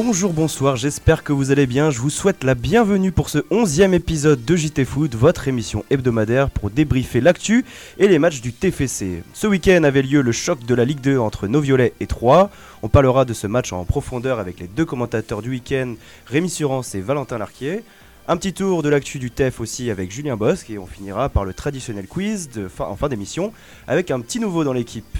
Bonjour, 0.00 0.32
bonsoir, 0.32 0.76
j'espère 0.76 1.24
que 1.24 1.32
vous 1.32 1.50
allez 1.50 1.66
bien. 1.66 1.90
Je 1.90 1.98
vous 1.98 2.08
souhaite 2.08 2.44
la 2.44 2.54
bienvenue 2.54 3.10
pour 3.10 3.28
ce 3.28 3.40
onzième 3.50 3.94
épisode 3.94 4.44
de 4.44 4.54
JT 4.54 4.84
Foot, 4.84 5.16
votre 5.16 5.48
émission 5.48 5.84
hebdomadaire 5.90 6.50
pour 6.50 6.70
débriefer 6.70 7.20
l'actu 7.20 7.64
et 7.98 8.06
les 8.06 8.20
matchs 8.20 8.40
du 8.40 8.52
TFC. 8.52 9.24
Ce 9.34 9.48
week-end 9.48 9.82
avait 9.82 10.02
lieu 10.02 10.20
le 10.20 10.30
choc 10.30 10.64
de 10.64 10.74
la 10.76 10.84
Ligue 10.84 11.00
2 11.00 11.18
entre 11.18 11.48
nos 11.48 11.60
violets 11.60 11.94
et 11.98 12.06
Troyes. 12.06 12.48
On 12.82 12.88
parlera 12.88 13.24
de 13.24 13.34
ce 13.34 13.48
match 13.48 13.72
en 13.72 13.84
profondeur 13.84 14.38
avec 14.38 14.60
les 14.60 14.68
deux 14.68 14.84
commentateurs 14.84 15.42
du 15.42 15.50
week-end, 15.50 15.96
Rémi 16.26 16.48
Surance 16.48 16.94
et 16.94 17.00
Valentin 17.00 17.38
Larquier. 17.38 17.82
Un 18.28 18.36
petit 18.36 18.52
tour 18.52 18.84
de 18.84 18.88
l'actu 18.88 19.18
du 19.18 19.32
TEF 19.32 19.58
aussi 19.58 19.90
avec 19.90 20.12
Julien 20.12 20.36
Bosque 20.36 20.70
et 20.70 20.78
on 20.78 20.86
finira 20.86 21.28
par 21.28 21.44
le 21.44 21.52
traditionnel 21.52 22.06
quiz 22.06 22.48
en 22.78 22.94
fin 22.94 23.08
d'émission 23.08 23.52
avec 23.88 24.12
un 24.12 24.20
petit 24.20 24.38
nouveau 24.38 24.62
dans 24.62 24.72
l'équipe. 24.72 25.18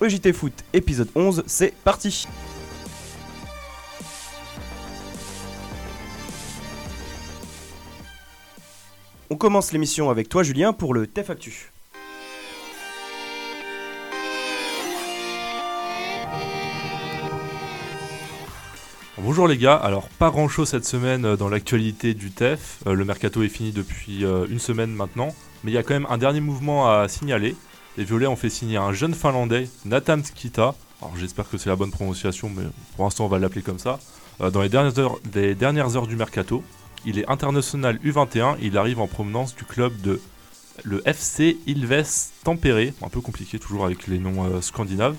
Le 0.00 0.08
JT 0.08 0.32
Foot 0.32 0.54
épisode 0.72 1.08
11, 1.16 1.42
c'est 1.48 1.74
parti 1.82 2.28
On 9.32 9.36
commence 9.36 9.72
l'émission 9.72 10.10
avec 10.10 10.28
toi 10.28 10.42
Julien 10.42 10.74
pour 10.74 10.92
le 10.92 11.06
TEF 11.06 11.30
Actu. 11.30 11.72
Bonjour 19.16 19.48
les 19.48 19.56
gars, 19.56 19.74
alors 19.74 20.10
pas 20.18 20.28
grand 20.28 20.48
chose 20.48 20.68
cette 20.68 20.84
semaine 20.84 21.24
euh, 21.24 21.36
dans 21.36 21.48
l'actualité 21.48 22.12
du 22.12 22.30
TEF, 22.30 22.80
Euh, 22.86 22.92
le 22.92 23.06
mercato 23.06 23.42
est 23.42 23.48
fini 23.48 23.72
depuis 23.72 24.26
euh, 24.26 24.44
une 24.50 24.58
semaine 24.58 24.90
maintenant, 24.90 25.34
mais 25.64 25.70
il 25.70 25.74
y 25.74 25.78
a 25.78 25.82
quand 25.82 25.94
même 25.94 26.06
un 26.10 26.18
dernier 26.18 26.42
mouvement 26.42 26.90
à 26.90 27.08
signaler. 27.08 27.56
Les 27.96 28.04
Violets 28.04 28.26
ont 28.26 28.36
fait 28.36 28.50
signer 28.50 28.76
un 28.76 28.92
jeune 28.92 29.14
Finlandais, 29.14 29.66
Nathan 29.86 30.22
Skita, 30.22 30.74
alors 31.00 31.16
j'espère 31.16 31.48
que 31.48 31.56
c'est 31.56 31.70
la 31.70 31.76
bonne 31.76 31.90
prononciation, 31.90 32.50
mais 32.54 32.64
pour 32.96 33.06
l'instant 33.06 33.24
on 33.24 33.28
va 33.28 33.38
l'appeler 33.38 33.62
comme 33.62 33.78
ça, 33.78 33.98
dans 34.40 34.60
les 34.60 34.68
dernières 35.54 35.96
heures 35.96 36.06
du 36.06 36.16
mercato. 36.16 36.62
Il 37.04 37.18
est 37.18 37.28
international 37.28 37.98
U21, 38.04 38.56
il 38.62 38.78
arrive 38.78 39.00
en 39.00 39.06
provenance 39.06 39.56
du 39.56 39.64
club 39.64 40.00
de 40.02 40.20
le 40.84 41.06
FC 41.06 41.58
Ilves 41.66 42.30
Tampere, 42.44 42.92
un 43.02 43.08
peu 43.08 43.20
compliqué 43.20 43.58
toujours 43.58 43.84
avec 43.84 44.06
les 44.06 44.18
noms 44.18 44.44
euh, 44.44 44.60
scandinaves. 44.60 45.16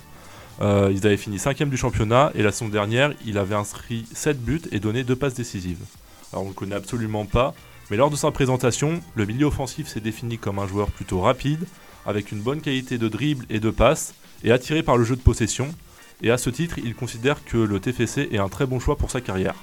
Euh, 0.62 0.92
ils 0.94 1.06
avaient 1.06 1.18
fini 1.18 1.40
5 1.40 1.64
du 1.64 1.78
championnat 1.78 2.32
et 2.36 2.44
la 2.44 2.52
saison 2.52 2.70
dernière, 2.70 3.14
il 3.26 3.38
avait 3.38 3.56
inscrit 3.56 4.06
7 4.14 4.42
buts 4.42 4.62
et 4.72 4.80
donné 4.80 5.04
2 5.04 5.16
passes 5.16 5.34
décisives. 5.34 5.80
Alors 6.32 6.44
on 6.44 6.46
ne 6.46 6.52
le 6.52 6.56
connaît 6.56 6.76
absolument 6.76 7.26
pas, 7.26 7.54
mais 7.90 7.98
lors 7.98 8.10
de 8.10 8.16
sa 8.16 8.32
présentation, 8.32 9.02
le 9.16 9.26
milieu 9.26 9.48
offensif 9.48 9.88
s'est 9.88 10.00
défini 10.00 10.38
comme 10.38 10.60
un 10.60 10.68
joueur 10.68 10.90
plutôt 10.90 11.20
rapide, 11.22 11.66
avec 12.06 12.32
une 12.32 12.40
bonne 12.40 12.62
qualité 12.62 12.98
de 12.98 13.08
dribble 13.08 13.46
et 13.50 13.60
de 13.60 13.70
passe, 13.70 14.14
et 14.44 14.52
attiré 14.52 14.84
par 14.84 14.98
le 14.98 15.04
jeu 15.04 15.16
de 15.16 15.22
possession. 15.22 15.74
Et 16.22 16.32
à 16.32 16.38
ce 16.38 16.50
titre, 16.50 16.78
il 16.84 16.96
considère 16.96 17.44
que 17.44 17.58
le 17.58 17.80
TFC 17.80 18.30
est 18.32 18.38
un 18.38 18.50
très 18.50 18.66
bon 18.66 18.80
choix 18.80 18.98
pour 18.98 19.12
sa 19.12 19.22
carrière. 19.22 19.56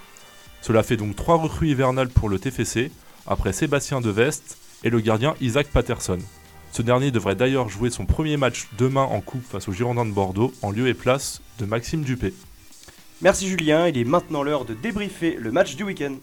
Cela 0.63 0.83
fait 0.83 0.97
donc 0.97 1.17
3 1.17 1.37
recrues 1.37 1.69
hivernales 1.69 2.09
pour 2.09 2.29
le 2.29 2.39
TFC, 2.39 2.91
après 3.27 3.53
Sébastien 3.53 4.01
Devest 4.01 4.59
et 4.85 4.91
le 4.91 5.01
gardien 5.01 5.35
Isaac 5.41 5.69
Patterson. 5.69 6.19
Ce 6.73 6.83
dernier 6.83 7.11
devrait 7.11 7.35
d'ailleurs 7.35 7.69
jouer 7.69 7.91
son 7.91 8.07
premier 8.07 8.37
match 8.37 8.69
demain 8.79 9.03
en 9.03 9.21
coupe 9.21 9.45
face 9.45 9.69
aux 9.69 9.73
Girondins 9.73 10.07
de 10.07 10.13
Bordeaux 10.13 10.53
en 10.63 10.71
lieu 10.71 10.89
et 10.89 10.95
place 10.95 11.41
de 11.59 11.65
Maxime 11.65 12.03
Dupé. 12.03 12.33
Merci 13.23 13.49
Julien, 13.49 13.89
il 13.89 13.99
est 13.99 14.05
maintenant 14.05 14.43
l'heure 14.43 14.65
de 14.65 14.75
débriefer 14.75 15.37
le 15.39 15.51
match 15.51 15.77
du 15.77 15.85
week-end. 15.85 16.15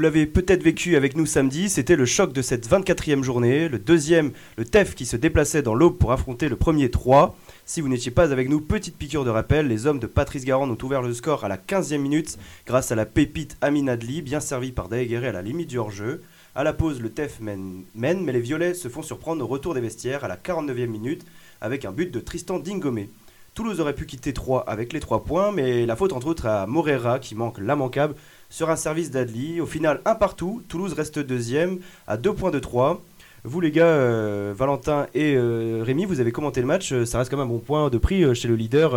Vous 0.00 0.04
l'avez 0.04 0.24
peut-être 0.24 0.62
vécu 0.62 0.96
avec 0.96 1.14
nous 1.14 1.26
samedi, 1.26 1.68
c'était 1.68 1.94
le 1.94 2.06
choc 2.06 2.32
de 2.32 2.40
cette 2.40 2.66
24e 2.66 3.22
journée, 3.22 3.68
le 3.68 3.78
deuxième, 3.78 4.32
le 4.56 4.64
TEF 4.64 4.94
qui 4.94 5.04
se 5.04 5.14
déplaçait 5.18 5.60
dans 5.60 5.74
l'aube 5.74 5.98
pour 5.98 6.10
affronter 6.10 6.48
le 6.48 6.56
premier 6.56 6.90
3. 6.90 7.36
Si 7.66 7.82
vous 7.82 7.88
n'étiez 7.88 8.10
pas 8.10 8.32
avec 8.32 8.48
nous, 8.48 8.62
petite 8.62 8.96
piqûre 8.96 9.26
de 9.26 9.28
rappel, 9.28 9.68
les 9.68 9.86
hommes 9.86 9.98
de 9.98 10.06
Patrice 10.06 10.46
Garand 10.46 10.70
ont 10.70 10.78
ouvert 10.82 11.02
le 11.02 11.12
score 11.12 11.44
à 11.44 11.48
la 11.48 11.58
15e 11.58 11.98
minute 11.98 12.38
grâce 12.64 12.90
à 12.90 12.94
la 12.94 13.04
pépite 13.04 13.58
Amin 13.60 13.88
Adli, 13.88 14.22
bien 14.22 14.40
servi 14.40 14.72
par 14.72 14.88
Daegueré 14.88 15.28
à 15.28 15.32
la 15.32 15.42
limite 15.42 15.68
du 15.68 15.76
hors-jeu. 15.76 16.22
À 16.54 16.64
la 16.64 16.72
pause, 16.72 17.02
le 17.02 17.10
TEF 17.10 17.40
mène, 17.40 17.84
mène, 17.94 18.24
mais 18.24 18.32
les 18.32 18.40
Violets 18.40 18.72
se 18.72 18.88
font 18.88 19.02
surprendre 19.02 19.44
au 19.44 19.48
retour 19.48 19.74
des 19.74 19.82
vestiaires 19.82 20.24
à 20.24 20.28
la 20.28 20.38
49e 20.38 20.86
minute 20.86 21.26
avec 21.60 21.84
un 21.84 21.92
but 21.92 22.10
de 22.10 22.20
Tristan 22.20 22.58
Dingomé. 22.58 23.10
Toulouse 23.52 23.80
aurait 23.80 23.94
pu 23.94 24.06
quitter 24.06 24.32
3 24.32 24.64
avec 24.68 24.92
les 24.92 25.00
3 25.00 25.24
points, 25.24 25.50
mais 25.50 25.84
la 25.84 25.96
faute 25.96 26.12
entre 26.12 26.28
autres 26.28 26.46
à 26.46 26.66
Morera 26.66 27.18
qui 27.18 27.34
manque 27.34 27.58
l'immanquable 27.58 28.14
sur 28.50 28.68
un 28.68 28.76
service 28.76 29.10
d'Adli. 29.10 29.60
Au 29.60 29.66
final, 29.66 30.02
un 30.04 30.14
partout, 30.14 30.62
Toulouse 30.68 30.92
reste 30.92 31.18
deuxième 31.18 31.78
à 32.06 32.18
2 32.18 32.34
points 32.34 32.50
de 32.50 32.58
3. 32.58 33.02
Vous 33.42 33.62
les 33.62 33.70
gars, 33.70 33.86
euh, 33.86 34.52
Valentin 34.54 35.06
et 35.14 35.34
euh, 35.34 35.82
Rémi, 35.82 36.04
vous 36.04 36.20
avez 36.20 36.30
commenté 36.30 36.60
le 36.60 36.66
match, 36.66 36.92
euh, 36.92 37.06
ça 37.06 37.16
reste 37.16 37.30
quand 37.30 37.38
même 37.38 37.46
un 37.46 37.50
bon 37.50 37.58
point 37.58 37.88
de 37.88 37.96
prix 37.96 38.22
euh, 38.22 38.34
chez 38.34 38.48
le 38.48 38.54
leader 38.54 38.90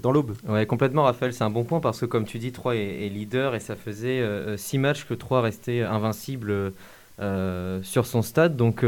dans 0.00 0.12
l'aube. 0.12 0.36
Ouais, 0.46 0.66
complètement, 0.66 1.02
Raphaël, 1.02 1.32
c'est 1.32 1.42
un 1.42 1.50
bon 1.50 1.64
point 1.64 1.80
parce 1.80 1.98
que, 1.98 2.06
comme 2.06 2.24
tu 2.24 2.38
dis, 2.38 2.52
3 2.52 2.76
est, 2.76 3.06
est 3.06 3.08
leader 3.08 3.56
et 3.56 3.60
ça 3.60 3.74
faisait 3.74 4.24
6 4.56 4.78
matchs 4.78 5.04
que 5.04 5.14
3 5.14 5.40
restait 5.40 5.80
invincible 5.80 6.72
sur 7.18 8.06
son 8.06 8.22
stade. 8.22 8.56
Donc, 8.56 8.84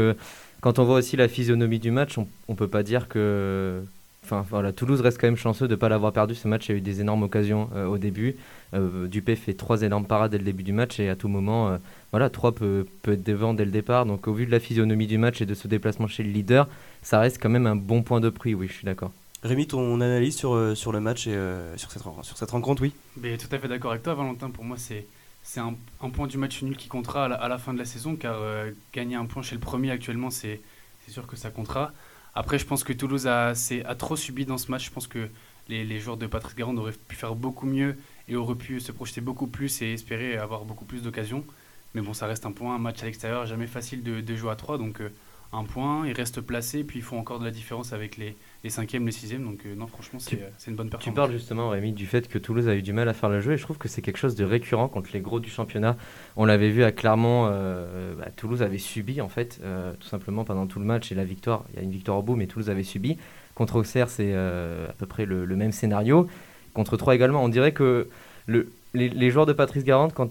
quand 0.61 0.79
on 0.79 0.85
voit 0.85 0.95
aussi 0.95 1.17
la 1.17 1.27
physionomie 1.27 1.79
du 1.79 1.91
match, 1.91 2.17
on, 2.17 2.27
on 2.47 2.55
peut 2.55 2.69
pas 2.69 2.83
dire 2.83 3.09
que. 3.09 3.83
Enfin, 4.25 4.45
voilà, 4.49 4.73
Toulouse 4.73 5.01
reste 5.01 5.19
quand 5.19 5.27
même 5.27 5.37
chanceux 5.37 5.67
de 5.67 5.73
ne 5.73 5.79
pas 5.79 5.89
l'avoir 5.89 6.11
perdu. 6.11 6.35
Ce 6.35 6.47
match, 6.47 6.67
il 6.67 6.71
y 6.71 6.75
a 6.75 6.77
eu 6.77 6.81
des 6.81 7.01
énormes 7.01 7.23
occasions 7.23 7.69
euh, 7.75 7.85
au 7.85 7.97
début. 7.97 8.35
Euh, 8.73 9.07
Dupé 9.07 9.35
fait 9.35 9.53
trois 9.53 9.83
énormes 9.83 10.05
parades 10.05 10.31
dès 10.31 10.37
le 10.37 10.43
début 10.43 10.63
du 10.63 10.73
match 10.73 10.99
et 10.99 11.09
à 11.09 11.15
tout 11.15 11.27
moment, 11.27 11.69
euh, 11.69 11.77
voilà, 12.11 12.29
3 12.29 12.53
peut, 12.53 12.85
peut 13.01 13.13
être 13.13 13.23
devant 13.23 13.53
dès 13.53 13.65
le 13.65 13.71
départ. 13.71 14.05
Donc, 14.05 14.27
au 14.27 14.33
vu 14.33 14.45
de 14.45 14.51
la 14.51 14.59
physionomie 14.59 15.07
du 15.07 15.17
match 15.17 15.41
et 15.41 15.45
de 15.45 15.53
ce 15.53 15.67
déplacement 15.67 16.07
chez 16.07 16.23
le 16.23 16.31
leader, 16.31 16.67
ça 17.01 17.19
reste 17.19 17.41
quand 17.41 17.49
même 17.49 17.67
un 17.67 17.75
bon 17.75 18.03
point 18.03 18.19
de 18.19 18.29
prix. 18.29 18.55
Oui, 18.55 18.67
je 18.67 18.73
suis 18.73 18.85
d'accord. 18.85 19.11
Rémi, 19.45 19.67
ton 19.67 20.01
analyse 20.01 20.35
sur, 20.35 20.55
euh, 20.55 20.73
sur 20.73 20.91
le 20.91 20.99
match 20.99 21.27
et 21.27 21.35
euh, 21.35 21.77
sur, 21.77 21.91
cette, 21.91 22.01
sur 22.23 22.35
cette 22.35 22.49
rencontre, 22.49 22.81
oui 22.81 22.93
Mais 23.21 23.37
tout 23.37 23.47
à 23.51 23.59
fait 23.59 23.67
d'accord 23.67 23.91
avec 23.91 24.01
toi, 24.01 24.15
Valentin. 24.15 24.49
Pour 24.49 24.63
moi, 24.63 24.77
c'est 24.77 25.05
c'est 25.43 25.59
un, 25.59 25.75
un 26.01 26.09
point 26.09 26.25
du 26.25 26.39
match 26.39 26.63
nul 26.63 26.75
qui 26.75 26.87
comptera 26.87 27.25
à 27.25 27.27
la, 27.27 27.35
à 27.35 27.47
la 27.47 27.59
fin 27.59 27.71
de 27.71 27.77
la 27.77 27.85
saison, 27.85 28.15
car 28.15 28.37
euh, 28.39 28.71
gagner 28.91 29.15
un 29.15 29.25
point 29.25 29.43
chez 29.43 29.53
le 29.53 29.61
premier 29.61 29.91
actuellement, 29.91 30.31
c'est 30.31 30.59
c'est 31.05 31.11
sûr 31.11 31.27
que 31.27 31.35
ça 31.35 31.51
comptera. 31.51 31.91
Après, 32.35 32.59
je 32.59 32.65
pense 32.65 32.83
que 32.83 32.91
Toulouse 32.91 33.27
a, 33.27 33.53
trop 33.97 34.15
subi 34.17 34.45
dans 34.45 34.57
ce 34.57 34.69
match. 34.69 34.85
Je 34.85 34.91
pense 34.91 35.07
que 35.07 35.29
les, 35.69 35.99
joueurs 35.99 36.17
de 36.17 36.27
Patrice 36.27 36.55
Garand 36.55 36.75
auraient 36.75 36.91
pu 36.91 37.15
faire 37.15 37.33
beaucoup 37.35 37.65
mieux 37.65 37.97
et 38.27 38.35
auraient 38.35 38.55
pu 38.55 38.79
se 38.81 38.91
projeter 38.91 39.21
beaucoup 39.21 39.47
plus 39.47 39.81
et 39.81 39.93
espérer 39.93 40.37
avoir 40.37 40.65
beaucoup 40.65 40.85
plus 40.85 41.01
d'occasions. 41.01 41.45
Mais 41.93 42.01
bon, 42.01 42.13
ça 42.13 42.27
reste 42.27 42.45
un 42.45 42.51
point, 42.51 42.75
un 42.75 42.79
match 42.79 43.01
à 43.01 43.05
l'extérieur, 43.05 43.45
jamais 43.45 43.67
facile 43.67 44.03
de, 44.03 44.19
de 44.19 44.35
jouer 44.35 44.51
à 44.51 44.55
3. 44.57 44.77
Donc, 44.77 44.99
euh, 44.99 45.09
un 45.53 45.63
point, 45.63 46.05
ils 46.07 46.13
restent 46.13 46.41
placés, 46.41 46.83
puis 46.83 46.99
ils 46.99 47.01
font 47.01 47.17
encore 47.17 47.39
de 47.39 47.45
la 47.45 47.51
différence 47.51 47.93
avec 47.93 48.17
les, 48.17 48.35
les 48.63 48.69
5e, 48.69 49.05
les 49.05 49.11
6e. 49.11 49.43
Donc, 49.43 49.59
euh, 49.65 49.75
non, 49.75 49.87
franchement, 49.87 50.19
c'est 50.19 50.31
Tu- 50.37 50.43
euh, 50.43 50.47
c'est 50.57 50.69
une 50.71 50.75
bonne 50.77 50.87
Tu 50.87 50.91
performance. 50.91 51.15
parles 51.15 51.31
justement, 51.31 51.69
Rémi, 51.69 51.93
du 51.93 52.05
fait 52.05 52.27
que 52.27 52.37
Toulouse 52.37 52.67
a 52.67 52.75
eu 52.75 52.81
du 52.81 52.91
mal 52.93 53.07
à 53.07 53.13
faire 53.13 53.29
le 53.29 53.39
jeu 53.39 53.53
et 53.53 53.57
je 53.57 53.63
trouve 53.63 53.77
que 53.77 53.87
c'est 53.87 54.01
quelque 54.01 54.17
chose 54.17 54.35
de 54.35 54.43
récurrent 54.43 54.87
contre 54.89 55.09
les 55.13 55.21
gros 55.21 55.39
du 55.39 55.49
championnat. 55.49 55.95
On 56.35 56.45
l'avait 56.45 56.69
vu 56.71 56.83
à 56.83 56.91
Clermont, 56.91 57.47
euh, 57.49 58.13
bah, 58.15 58.27
Toulouse 58.35 58.61
avait 58.61 58.77
subi 58.79 59.21
en 59.21 59.29
fait, 59.29 59.59
euh, 59.63 59.93
tout 59.99 60.07
simplement 60.07 60.43
pendant 60.43 60.67
tout 60.67 60.79
le 60.79 60.85
match 60.85 61.11
et 61.11 61.15
la 61.15 61.23
victoire. 61.25 61.63
Il 61.71 61.77
y 61.77 61.79
a 61.79 61.83
une 61.83 61.91
victoire 61.91 62.17
au 62.17 62.21
bout, 62.21 62.35
mais 62.35 62.47
Toulouse 62.47 62.69
avait 62.69 62.83
subi. 62.83 63.17
Contre 63.53 63.77
Auxerre, 63.77 64.09
c'est 64.09 64.33
à 64.35 64.93
peu 64.97 65.05
près 65.05 65.25
le, 65.25 65.45
le 65.45 65.55
même 65.55 65.71
scénario. 65.71 66.27
Contre 66.73 66.97
3 66.97 67.15
également, 67.15 67.41
on 67.41 67.47
dirait 67.47 67.71
que 67.71 68.09
le, 68.47 68.67
les, 68.93 69.07
les 69.07 69.29
joueurs 69.31 69.45
de 69.45 69.53
Patrice 69.53 69.85
Garande, 69.85 70.11
quand 70.13 70.29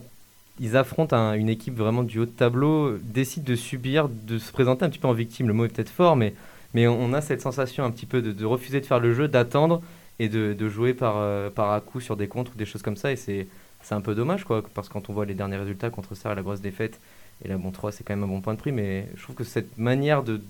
ils 0.61 0.77
affrontent 0.77 1.17
un- 1.17 1.35
une 1.35 1.49
équipe 1.49 1.77
vraiment 1.77 2.03
du 2.03 2.19
haut 2.21 2.27
de 2.27 2.31
tableau, 2.31 2.97
décident 2.99 3.47
de 3.47 3.57
subir, 3.57 4.09
de 4.09 4.39
se 4.39 4.53
présenter 4.53 4.85
un 4.85 4.89
petit 4.91 4.99
peu 4.99 5.09
en 5.09 5.13
victime. 5.13 5.49
Le 5.49 5.53
mot 5.55 5.65
est 5.65 5.69
peut-être 5.69 5.91
fort, 5.91 6.17
mais, 6.17 6.35
mais 6.75 6.87
on, 6.87 7.13
a 7.13 7.21
cette 7.21 7.41
sensation 7.41 7.85
un 7.85 7.91
petit 7.91 8.07
peu 8.07 8.23
de, 8.23 8.45
refuser 8.45 8.81
de 8.81 8.87
faire 8.87 9.01
le 9.01 9.15
jeu, 9.15 9.29
d'attendre 9.29 9.83
et 10.19 10.29
de, 10.29 10.69
jouer 10.69 10.95
par, 10.95 11.15
euh, 11.19 11.51
par 11.51 11.73
à 11.73 11.81
coup 11.81 12.01
sur 12.01 12.17
des 12.17 12.29
contres 12.29 12.53
ou 12.55 12.59
des 12.59 12.67
choses 12.67 12.83
comme 12.83 12.97
ça. 12.97 13.11
Et 13.13 13.17
c'est 13.17 13.47
un 13.91 14.01
peu 14.01 14.15
dommage, 14.15 14.45
quoi, 14.45 14.63
parce 14.75 14.89
que 14.89 14.93
quand 14.93 15.11
on 15.11 15.13
voit 15.13 15.27
les 15.27 15.35
derniers 15.35 15.57
résultats 15.57 15.91
contre 15.91 16.13
et 16.13 16.35
la 16.35 16.43
grosse 16.43 16.61
défaite, 16.61 17.01
et 17.45 17.49
la 17.49 17.59
bon 17.59 17.73
3, 17.73 17.91
c'est 17.93 18.05
quand 18.05 18.15
même 18.15 18.25
un 18.25 18.29
bon 18.29 18.41
point 18.41 18.55
de 18.55 18.59
prix, 18.59 18.73
mais 18.73 19.09
je 19.17 19.23
trouve 19.23 19.37
que 19.37 19.45
cette 19.45 19.77
manière 19.77 20.23
de 20.23 20.41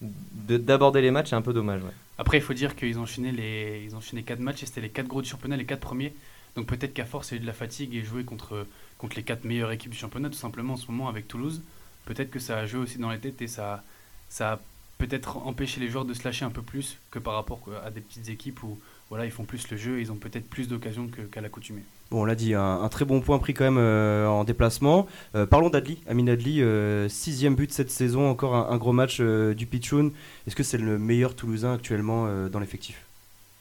de- 0.00 0.56
d'aborder 0.58 1.00
les 1.00 1.10
matchs 1.10 1.32
est 1.32 1.36
un 1.36 1.42
peu 1.42 1.52
dommage. 1.52 1.80
Après, 2.18 2.36
il 2.36 2.42
faut 2.42 2.52
dire 2.52 2.76
qu'ils 2.76 2.98
ont 2.98 3.02
ont 3.02 3.96
enchaîné 3.96 4.22
quatre 4.22 4.40
matchs 4.40 4.62
et 4.62 4.66
c'était 4.66 4.80
les 4.80 4.88
quatre 4.88 5.06
gros 5.06 5.22
du 5.22 5.28
championnat, 5.28 5.56
les 5.56 5.64
quatre 5.64 5.80
premiers. 5.80 6.12
Donc 6.56 6.66
peut-être 6.66 6.94
qu'à 6.94 7.04
force, 7.04 7.30
il 7.30 7.34
y 7.34 7.36
a 7.36 7.38
eu 7.38 7.40
de 7.42 7.46
la 7.46 7.52
fatigue 7.52 7.94
et 7.94 8.02
jouer 8.02 8.24
contre, 8.24 8.66
contre 9.04 9.16
les 9.16 9.22
quatre 9.22 9.44
meilleures 9.44 9.70
équipes 9.70 9.90
du 9.92 9.98
championnat, 9.98 10.30
tout 10.30 10.34
simplement 10.46 10.72
en 10.72 10.76
ce 10.78 10.90
moment 10.90 11.10
avec 11.10 11.28
Toulouse. 11.28 11.60
Peut-être 12.06 12.30
que 12.30 12.38
ça 12.38 12.56
a 12.56 12.64
joué 12.64 12.80
aussi 12.80 12.96
dans 12.96 13.10
les 13.10 13.18
têtes 13.18 13.42
et 13.42 13.48
ça, 13.48 13.84
ça 14.30 14.52
a 14.52 14.60
peut-être 14.96 15.36
empêché 15.46 15.78
les 15.78 15.90
joueurs 15.90 16.06
de 16.06 16.14
se 16.14 16.24
lâcher 16.24 16.46
un 16.46 16.50
peu 16.50 16.62
plus 16.62 16.96
que 17.10 17.18
par 17.18 17.34
rapport 17.34 17.60
à 17.84 17.90
des 17.90 18.00
petites 18.00 18.30
équipes 18.30 18.62
où 18.62 18.78
voilà, 19.10 19.26
ils 19.26 19.30
font 19.30 19.44
plus 19.44 19.68
le 19.70 19.76
jeu 19.76 19.98
et 19.98 20.00
ils 20.00 20.10
ont 20.10 20.16
peut-être 20.16 20.48
plus 20.48 20.68
d'occasions 20.68 21.08
que- 21.08 21.20
qu'à 21.20 21.42
l'accoutumée. 21.42 21.82
Bon, 22.10 22.22
on 22.22 22.24
l'a 22.24 22.34
dit, 22.34 22.54
un, 22.54 22.80
un 22.80 22.88
très 22.88 23.04
bon 23.04 23.20
point 23.20 23.38
pris 23.38 23.52
quand 23.52 23.64
même 23.64 23.76
euh, 23.76 24.26
en 24.26 24.44
déplacement. 24.44 25.06
Euh, 25.34 25.44
parlons 25.44 25.68
d'Adli, 25.68 25.98
Amin 26.08 26.26
Adli, 26.28 26.62
euh, 26.62 27.06
sixième 27.10 27.56
but 27.56 27.72
cette 27.72 27.90
saison, 27.90 28.30
encore 28.30 28.54
un, 28.54 28.70
un 28.70 28.78
gros 28.78 28.94
match 28.94 29.18
euh, 29.20 29.52
du 29.52 29.66
Pichoun. 29.66 30.12
Est-ce 30.46 30.56
que 30.56 30.62
c'est 30.62 30.78
le 30.78 30.98
meilleur 30.98 31.36
Toulousain 31.36 31.74
actuellement 31.74 32.24
euh, 32.26 32.48
dans 32.48 32.58
l'effectif? 32.58 33.02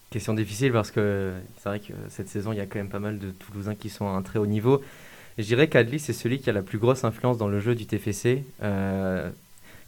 Question 0.10 0.36
difficile 0.36 0.72
parce 0.72 0.92
que 0.92 1.34
c'est 1.58 1.68
vrai 1.68 1.80
que 1.82 1.92
cette 2.10 2.30
saison, 2.30 2.54
il 2.54 2.58
y 2.58 2.62
a 2.62 2.66
quand 2.66 2.80
même 2.80 2.88
pas 2.90 3.00
mal 3.00 3.20
de 3.20 3.32
Toulousains 3.32 3.76
qui 3.76 3.90
sont 3.90 4.08
à 4.08 4.12
un 4.12 4.22
très 4.22 4.40
haut 4.40 4.46
niveau. 4.46 4.82
Je 5.38 5.44
dirais 5.44 5.68
qu'Adli, 5.68 6.00
c'est 6.00 6.14
celui 6.14 6.40
qui 6.40 6.50
a 6.50 6.54
la 6.54 6.62
plus 6.62 6.78
grosse 6.78 7.04
influence 7.04 7.38
dans 7.38 7.48
le 7.48 7.60
jeu 7.60 7.74
du 7.74 7.86
TFC. 7.86 8.44
Euh, 8.62 9.30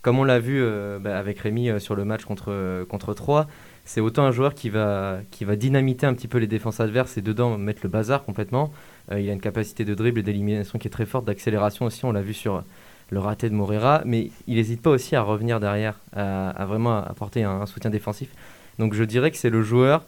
comme 0.02 0.18
on 0.20 0.24
l'a 0.24 0.40
vu 0.40 0.62
euh, 0.62 0.98
bah, 1.00 1.18
avec 1.18 1.40
Rémi 1.40 1.70
euh, 1.70 1.80
sur 1.80 1.96
le 1.96 2.04
match 2.04 2.26
contre, 2.26 2.86
contre 2.90 3.14
3, 3.14 3.48
c'est 3.86 4.02
autant 4.02 4.24
un 4.24 4.32
joueur 4.32 4.56
qui 4.56 4.70
va, 4.70 5.20
qui 5.30 5.46
va 5.46 5.56
dynamiter 5.56 6.08
un 6.08 6.16
petit 6.16 6.28
peu 6.28 6.40
les 6.40 6.48
défenses 6.48 6.80
adverses 6.80 7.18
et 7.18 7.22
dedans 7.22 7.58
mettre 7.58 7.82
le 7.84 7.90
bazar 7.90 8.24
complètement. 8.24 8.72
il 9.12 9.30
a 9.30 9.34
une 9.34 9.42
capacité 9.42 9.86
de 9.86 9.94
dribble 9.94 10.20
et 10.20 10.24
d'élimination 10.24 10.80
qui 10.80 10.88
est 10.88 10.92
très 10.92 11.06
forte, 11.06 11.26
d'accélération 11.26 11.86
aussi, 11.86 12.06
on 12.06 12.12
l'a 12.12 12.24
vu 12.24 12.34
sur 12.34 12.64
le 13.12 13.20
raté 13.20 13.50
de 13.52 13.54
Morera, 13.54 14.02
mais 14.04 14.32
il 14.48 14.56
n'hésite 14.56 14.82
pas 14.82 14.90
aussi 14.90 15.16
à 15.16 15.22
revenir 15.22 15.60
derrière, 15.60 16.00
à, 16.14 16.66
vraiment 16.66 16.98
apporter 16.98 17.44
un, 17.44 17.68
soutien 17.68 17.92
défensif. 17.92 18.30
Donc 18.80 18.96
je 18.96 19.04
dirais 19.04 19.30
que 19.30 19.38
c'est 19.38 19.52
le 19.52 19.62
joueur 19.62 20.04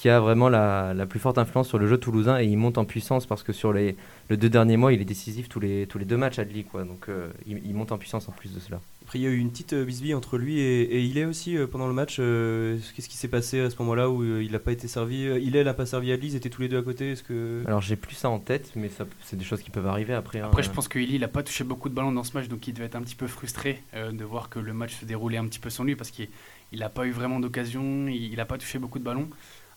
qui 0.00 0.08
a 0.08 0.18
vraiment 0.18 0.48
la, 0.48 0.94
la, 0.94 1.04
plus 1.04 1.20
forte 1.20 1.36
influence 1.36 1.68
sur 1.68 1.78
le 1.78 1.86
jeu 1.86 1.98
toulousain 1.98 2.40
et 2.40 2.46
il 2.46 2.56
monte 2.56 2.78
en 2.78 2.86
puissance 2.86 3.26
parce 3.26 3.42
que 3.42 3.52
sur 3.52 3.70
les, 3.70 3.96
les 4.30 4.38
deux 4.38 4.48
derniers 4.48 4.78
mois, 4.78 4.94
il 4.94 5.02
est 5.02 5.04
décisif 5.04 5.50
tous 5.50 5.60
les, 5.60 5.86
tous 5.86 5.98
les 5.98 6.06
deux 6.06 6.16
matchs 6.16 6.38
à 6.38 6.42
Adli. 6.42 6.64
Quoi. 6.64 6.84
Donc 6.84 7.10
euh, 7.10 7.28
il, 7.46 7.74
monte 7.74 7.92
en 7.92 7.98
puissance 7.98 8.26
en 8.26 8.32
plus 8.32 8.54
de 8.54 8.60
cela. 8.60 8.80
Après, 9.02 9.18
il 9.18 9.22
y 9.22 9.26
a 9.26 9.28
eu 9.28 9.36
une 9.36 9.50
petite 9.50 9.74
euh, 9.74 9.84
bisbille 9.84 10.14
entre 10.14 10.38
lui 10.38 10.58
et, 10.58 10.84
et 10.84 11.00
il 11.00 11.18
est 11.18 11.26
aussi 11.26 11.54
euh, 11.54 11.66
pendant 11.66 11.86
le 11.86 11.92
match. 11.92 12.16
Qu'est-ce 12.16 13.10
qui 13.10 13.16
s'est 13.18 13.28
passé 13.28 13.60
à 13.60 13.68
ce 13.68 13.76
moment-là 13.80 14.08
où 14.08 14.24
il 14.24 14.52
n'a 14.52 14.58
pas 14.58 14.72
été 14.72 14.88
servi 14.88 15.24
Il 15.42 15.54
est 15.54 15.64
n'a 15.64 15.74
pas 15.74 15.84
servi 15.84 16.12
à 16.12 16.14
Adli, 16.14 16.28
ils 16.28 16.36
étaient 16.36 16.48
tous 16.48 16.62
les 16.62 16.68
deux 16.68 16.78
à 16.78 16.82
côté. 16.82 17.12
Est-ce 17.12 17.22
que... 17.22 17.62
Alors 17.66 17.82
j'ai 17.82 17.96
plus 17.96 18.14
ça 18.14 18.30
en 18.30 18.38
tête, 18.38 18.72
mais 18.76 18.90
c'est 19.20 19.36
des 19.36 19.44
choses 19.44 19.60
qui 19.60 19.68
peuvent 19.68 19.86
arriver 19.86 20.14
après. 20.14 20.40
Hein. 20.40 20.46
Après, 20.46 20.62
je 20.62 20.70
pense 20.70 20.88
que 20.88 20.98
il 20.98 21.20
n'a 21.20 21.28
pas 21.28 21.42
touché 21.42 21.62
beaucoup 21.62 21.90
de 21.90 21.94
ballons 21.94 22.12
dans 22.12 22.24
ce 22.24 22.32
match, 22.32 22.48
donc 22.48 22.66
il 22.66 22.72
devait 22.72 22.86
être 22.86 22.96
un 22.96 23.02
petit 23.02 23.16
peu 23.16 23.26
frustré 23.26 23.82
de 23.94 24.24
voir 24.24 24.48
que 24.48 24.60
le 24.60 24.72
match 24.72 24.98
se 24.98 25.04
déroulait 25.04 25.36
un 25.36 25.44
petit 25.46 25.58
peu 25.58 25.68
sans 25.68 25.84
lui 25.84 25.94
parce 25.94 26.10
qu'il 26.10 26.28
n'a 26.72 26.88
pas 26.88 27.04
eu 27.04 27.10
vraiment 27.10 27.38
d'occasion, 27.38 28.08
il 28.08 28.34
n'a 28.34 28.46
pas 28.46 28.56
touché 28.56 28.78
beaucoup 28.78 28.98
de 28.98 29.04
ballons. 29.04 29.28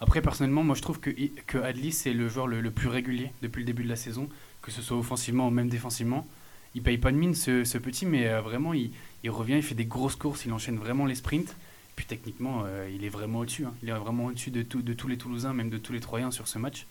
Après, 0.03 0.21
personnellement, 0.21 0.63
moi 0.63 0.75
je 0.75 0.81
trouve 0.81 0.99
que, 0.99 1.11
que 1.47 1.57
Adli, 1.57 1.93
c'est 1.93 2.11
le 2.11 2.27
joueur 2.27 2.45
le, 2.45 2.69
plus 2.71 2.89
régulier 2.89 3.31
depuis 3.41 3.61
le 3.61 3.65
début 3.65 3.85
de 3.85 3.87
la 3.87 3.95
saison, 3.95 4.27
que 4.61 4.69
ce 4.69 4.81
soit 4.81 4.97
offensivement 4.97 5.47
ou 5.47 5.49
même 5.49 5.69
défensivement. 5.69 6.27
Il 6.75 6.83
paye 6.83 6.97
pas 6.97 7.09
de 7.09 7.15
mine, 7.15 7.33
ce, 7.33 7.77
petit, 7.77 8.05
mais 8.05 8.27
euh, 8.27 8.41
vraiment, 8.41 8.73
il, 8.73 8.91
revient, 9.29 9.55
il 9.55 9.63
fait 9.63 9.75
des 9.75 9.85
grosses 9.85 10.17
courses, 10.17 10.43
il 10.43 10.51
enchaîne 10.51 10.75
vraiment 10.75 11.05
les 11.05 11.15
sprints. 11.15 11.55
Puis 11.95 12.05
techniquement, 12.05 12.63
euh, 12.65 12.91
il 12.93 13.05
est 13.05 13.09
vraiment 13.09 13.39
au-dessus. 13.39 13.63
Hein. 13.63 13.73
Il 13.81 13.87
est 13.87 13.93
vraiment 13.93 14.25
au-dessus 14.25 14.51
de, 14.51 14.61
tous 14.63 15.07
les 15.07 15.17
Toulousains, 15.17 15.53
même 15.53 15.69
de 15.69 15.77
tous 15.77 15.93
les 15.93 16.01
Troyens 16.01 16.31
sur 16.31 16.49
ce 16.49 16.59
match. 16.59 16.85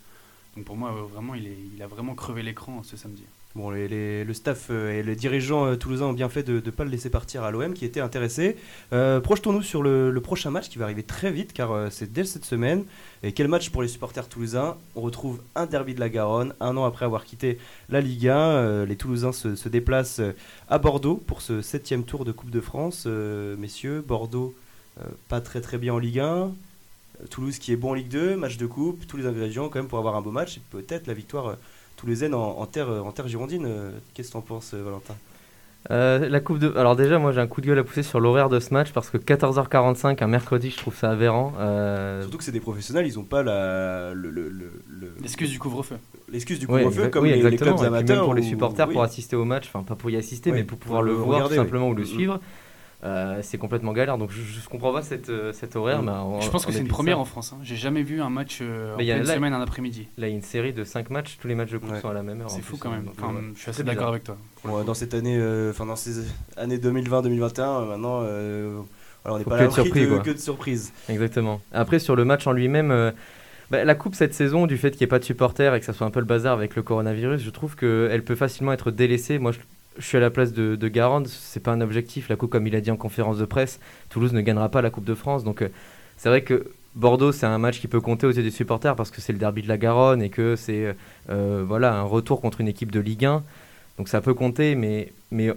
Donc 0.56 0.64
pour 0.64 0.78
moi, 0.78 0.94
euh, 0.94 1.02
vraiment, 1.02 1.34
il 1.34 1.82
a 1.82 1.86
vraiment 1.86 2.14
crevé 2.14 2.42
l'écran 2.42 2.82
ce 2.82 2.96
samedi. 2.96 3.24
Bon, 3.54 3.68
le 3.70 4.32
staff 4.32 4.68
euh, 4.70 4.98
et 4.98 5.02
les 5.02 5.14
dirigeants 5.14 5.66
euh, 5.66 5.76
toulousains 5.76 6.06
ont 6.06 6.12
bien 6.14 6.30
fait 6.30 6.42
de 6.42 6.54
ne 6.54 6.70
pas 6.70 6.84
le 6.84 6.90
laisser 6.90 7.10
partir 7.10 7.42
à 7.42 7.50
l'OM 7.50 7.74
qui 7.74 7.84
était 7.84 8.00
intéressé. 8.00 8.56
Euh, 8.94 9.20
projetons-nous 9.20 9.60
sur 9.60 9.82
le, 9.82 10.18
prochain 10.22 10.50
match 10.50 10.70
qui 10.70 10.78
va 10.78 10.86
arriver 10.86 11.02
très 11.02 11.30
vite 11.30 11.52
car 11.52 11.90
c'est 11.90 12.10
dès 12.10 12.24
cette 12.24 12.46
semaine. 12.46 12.84
Et 13.22 13.32
quel 13.32 13.48
match 13.48 13.68
pour 13.68 13.82
les 13.82 13.88
supporters 13.88 14.26
toulousains? 14.26 14.76
On 14.96 15.02
retrouve 15.02 15.42
un 15.54 15.66
derby 15.66 15.94
de 15.94 16.00
la 16.00 16.08
Garonne, 16.08 16.54
un 16.60 16.76
an 16.78 16.84
après 16.86 17.04
avoir 17.04 17.24
quitté 17.24 17.58
la 17.90 18.00
Ligue 18.00 18.28
1. 18.28 18.86
les 18.86 18.96
Toulousains 18.96 19.32
se, 19.32 19.68
déplacent 19.68 20.22
à 20.68 20.78
Bordeaux 20.78 21.16
pour 21.26 21.42
ce 21.42 21.60
septième 21.60 22.04
tour 22.04 22.24
de 22.24 22.32
Coupe 22.32 22.50
de 22.50 22.60
France. 22.60 23.06
messieurs, 23.06 24.02
Bordeaux 24.06 24.54
pas 25.28 25.40
très 25.40 25.60
très 25.60 25.76
bien 25.76 25.92
en 25.92 25.98
Ligue 25.98 26.20
1. 26.20 26.52
Toulouse 27.30 27.58
qui 27.58 27.72
est 27.72 27.76
bon 27.76 27.90
en 27.90 27.94
Ligue 27.94 28.08
2, 28.08 28.36
match 28.36 28.56
de 28.56 28.66
coupe, 28.66 29.06
tous 29.06 29.16
les 29.16 29.26
ingrédients 29.26 29.68
quand 29.68 29.80
même 29.80 29.88
pour 29.88 29.98
avoir 29.98 30.16
un 30.16 30.22
beau 30.22 30.30
match 30.30 30.56
et 30.56 30.62
peut-être 30.70 31.06
la 31.06 31.14
victoire 31.14 31.56
toulousaine 31.96 32.34
en, 32.34 32.58
en, 32.58 32.66
terre, 32.66 32.88
en 32.88 33.12
terre 33.12 33.28
girondine. 33.28 33.66
Euh, 33.66 33.90
qu'est-ce 34.14 34.28
que 34.28 34.32
tu 34.32 34.38
en 34.38 34.42
penses, 34.42 34.72
euh, 34.74 34.82
Valentin? 34.82 35.14
Euh, 35.90 36.28
la 36.28 36.38
coupe 36.38 36.60
de... 36.60 36.72
Alors 36.76 36.94
déjà, 36.94 37.18
moi 37.18 37.32
j'ai 37.32 37.40
un 37.40 37.48
coup 37.48 37.60
de 37.60 37.66
gueule 37.66 37.78
à 37.80 37.82
pousser 37.82 38.04
sur 38.04 38.20
l'horaire 38.20 38.48
de 38.48 38.60
ce 38.60 38.72
match 38.72 38.92
parce 38.92 39.10
que 39.10 39.18
14h45 39.18 40.22
un 40.22 40.26
mercredi, 40.28 40.70
je 40.70 40.76
trouve 40.76 40.94
ça 40.94 41.10
aberrant. 41.10 41.52
Surtout 42.20 42.38
que 42.38 42.44
c'est 42.44 42.52
des 42.52 42.60
professionnels, 42.60 43.06
ils 43.06 43.16
n'ont 43.16 43.24
pas 43.24 43.42
la... 43.42 44.12
l'excuse 45.20 45.50
du 45.50 45.58
couvre-feu. 45.58 45.96
L'excuse 46.30 46.60
du 46.60 46.68
couvre-feu 46.68 47.08
comme 47.08 47.24
les, 47.24 47.42
les, 47.42 47.56
clubs 47.56 47.80
amateurs. 47.80 48.16
même 48.16 48.24
pour 48.24 48.34
les 48.34 48.42
supporters 48.42 48.88
pour 48.88 49.02
assister 49.02 49.34
au 49.34 49.44
match, 49.44 49.66
enfin 49.66 49.82
pas 49.82 49.96
pour 49.96 50.08
y 50.10 50.16
assister, 50.16 50.52
mais 50.52 50.62
pour 50.62 50.78
pouvoir 50.78 51.02
le, 51.02 51.12
voir 51.14 51.48
tout 51.48 51.54
simplement 51.54 51.88
ou 51.88 51.94
le 51.94 52.04
suivre. 52.04 52.40
Euh, 53.04 53.40
c'est 53.42 53.58
complètement 53.58 53.92
galère. 53.92 54.16
Donc 54.16 54.30
je, 54.30 54.40
je 54.40 54.68
comprends 54.68 54.92
pas 54.92 55.02
cette, 55.02 55.28
euh, 55.28 55.52
cet 55.52 55.74
horaire. 55.74 56.02
Mais 56.02 56.12
je 56.40 56.48
pense 56.48 56.64
que 56.64 56.72
c'est 56.72 56.80
une 56.80 56.88
première 56.88 57.18
en 57.18 57.24
France. 57.24 57.52
Hein. 57.52 57.58
J'ai 57.62 57.76
jamais 57.76 58.02
vu 58.02 58.22
un 58.22 58.30
match 58.30 58.58
euh, 58.62 58.94
en 58.94 59.00
une 59.00 59.24
semaine, 59.24 59.52
un 59.52 59.60
après-midi. 59.60 60.08
Là, 60.18 60.28
il 60.28 60.30
y 60.30 60.34
a 60.34 60.36
une 60.36 60.42
série 60.42 60.72
de 60.72 60.84
5 60.84 61.10
matchs. 61.10 61.38
Tous 61.40 61.48
les 61.48 61.54
matchs 61.54 61.70
de 61.70 61.78
coupe 61.78 61.96
sont 61.96 62.08
à 62.08 62.14
la 62.14 62.22
même 62.22 62.40
heure. 62.42 62.50
C'est 62.50 62.62
fou 62.62 62.76
quand 62.78 62.90
même. 62.90 63.08
Enfin, 63.10 63.34
je 63.54 63.60
suis 63.60 63.70
assez 63.70 63.84
d'accord 63.84 64.08
avec 64.08 64.24
toi. 64.24 64.36
dans 64.64 64.94
cette 64.94 65.14
année, 65.14 65.38
enfin 65.70 65.86
dans 65.86 65.96
ces 65.96 66.24
années 66.56 66.78
2020-2021, 66.78 67.88
maintenant, 67.88 68.22
on 69.24 69.38
n'est 69.38 69.44
pas 69.44 69.56
là 69.56 69.66
que, 69.66 70.32
de 70.32 70.38
surprise. 70.38 70.92
Exactement. 71.08 71.60
Après, 71.72 71.98
sur 71.98 72.16
le 72.16 72.24
match 72.24 72.46
en 72.46 72.52
lui-même. 72.52 73.12
Bah, 73.70 73.86
la 73.86 73.94
coupe 73.94 74.14
cette 74.14 74.34
saison, 74.34 74.66
du 74.66 74.76
fait 74.76 74.90
qu'il 74.90 74.98
n'y 74.98 75.04
ait 75.04 75.06
pas 75.06 75.18
de 75.18 75.24
supporters 75.24 75.74
et 75.74 75.80
que 75.80 75.86
ça 75.86 75.94
soit 75.94 76.06
un 76.06 76.10
peu 76.10 76.20
le 76.20 76.26
bazar 76.26 76.52
avec 76.52 76.76
le 76.76 76.82
coronavirus, 76.82 77.40
je 77.40 77.48
trouve 77.48 77.74
qu'elle 77.74 78.22
peut 78.22 78.34
facilement 78.34 78.74
être 78.74 78.90
délaissée. 78.90 79.38
Moi, 79.38 79.52
je, 79.52 79.60
je 79.98 80.06
suis 80.06 80.16
à 80.16 80.20
la 80.20 80.30
place 80.30 80.52
de, 80.52 80.76
de 80.76 80.88
Garande, 80.88 81.28
c'est 81.28 81.60
pas 81.60 81.72
un 81.72 81.80
objectif. 81.80 82.28
La 82.28 82.36
coupe, 82.36 82.50
comme 82.50 82.66
il 82.66 82.74
a 82.76 82.80
dit 82.80 82.90
en 82.90 82.96
conférence 82.96 83.38
de 83.38 83.44
presse, 83.44 83.80
Toulouse 84.08 84.32
ne 84.32 84.40
gagnera 84.40 84.68
pas 84.68 84.82
la 84.82 84.90
Coupe 84.90 85.04
de 85.04 85.14
France. 85.14 85.44
Donc 85.44 85.62
euh, 85.62 85.68
c'est 86.16 86.28
vrai 86.28 86.42
que 86.42 86.70
Bordeaux, 86.94 87.32
c'est 87.32 87.46
un 87.46 87.58
match 87.58 87.80
qui 87.80 87.88
peut 87.88 88.00
compter 88.00 88.26
aux 88.26 88.32
yeux 88.32 88.42
des 88.42 88.50
supporters 88.50 88.96
parce 88.96 89.10
que 89.10 89.20
c'est 89.20 89.32
le 89.32 89.38
derby 89.38 89.62
de 89.62 89.68
la 89.68 89.78
Garonne 89.78 90.22
et 90.22 90.28
que 90.28 90.56
c'est 90.56 90.94
euh, 91.30 91.64
voilà 91.66 91.94
un 91.94 92.02
retour 92.02 92.40
contre 92.40 92.60
une 92.60 92.68
équipe 92.68 92.92
de 92.92 93.00
Ligue 93.00 93.24
1. 93.24 93.42
Donc 93.98 94.08
ça 94.08 94.20
peut 94.20 94.34
compter, 94.34 94.74
mais, 94.74 95.12
mais 95.30 95.52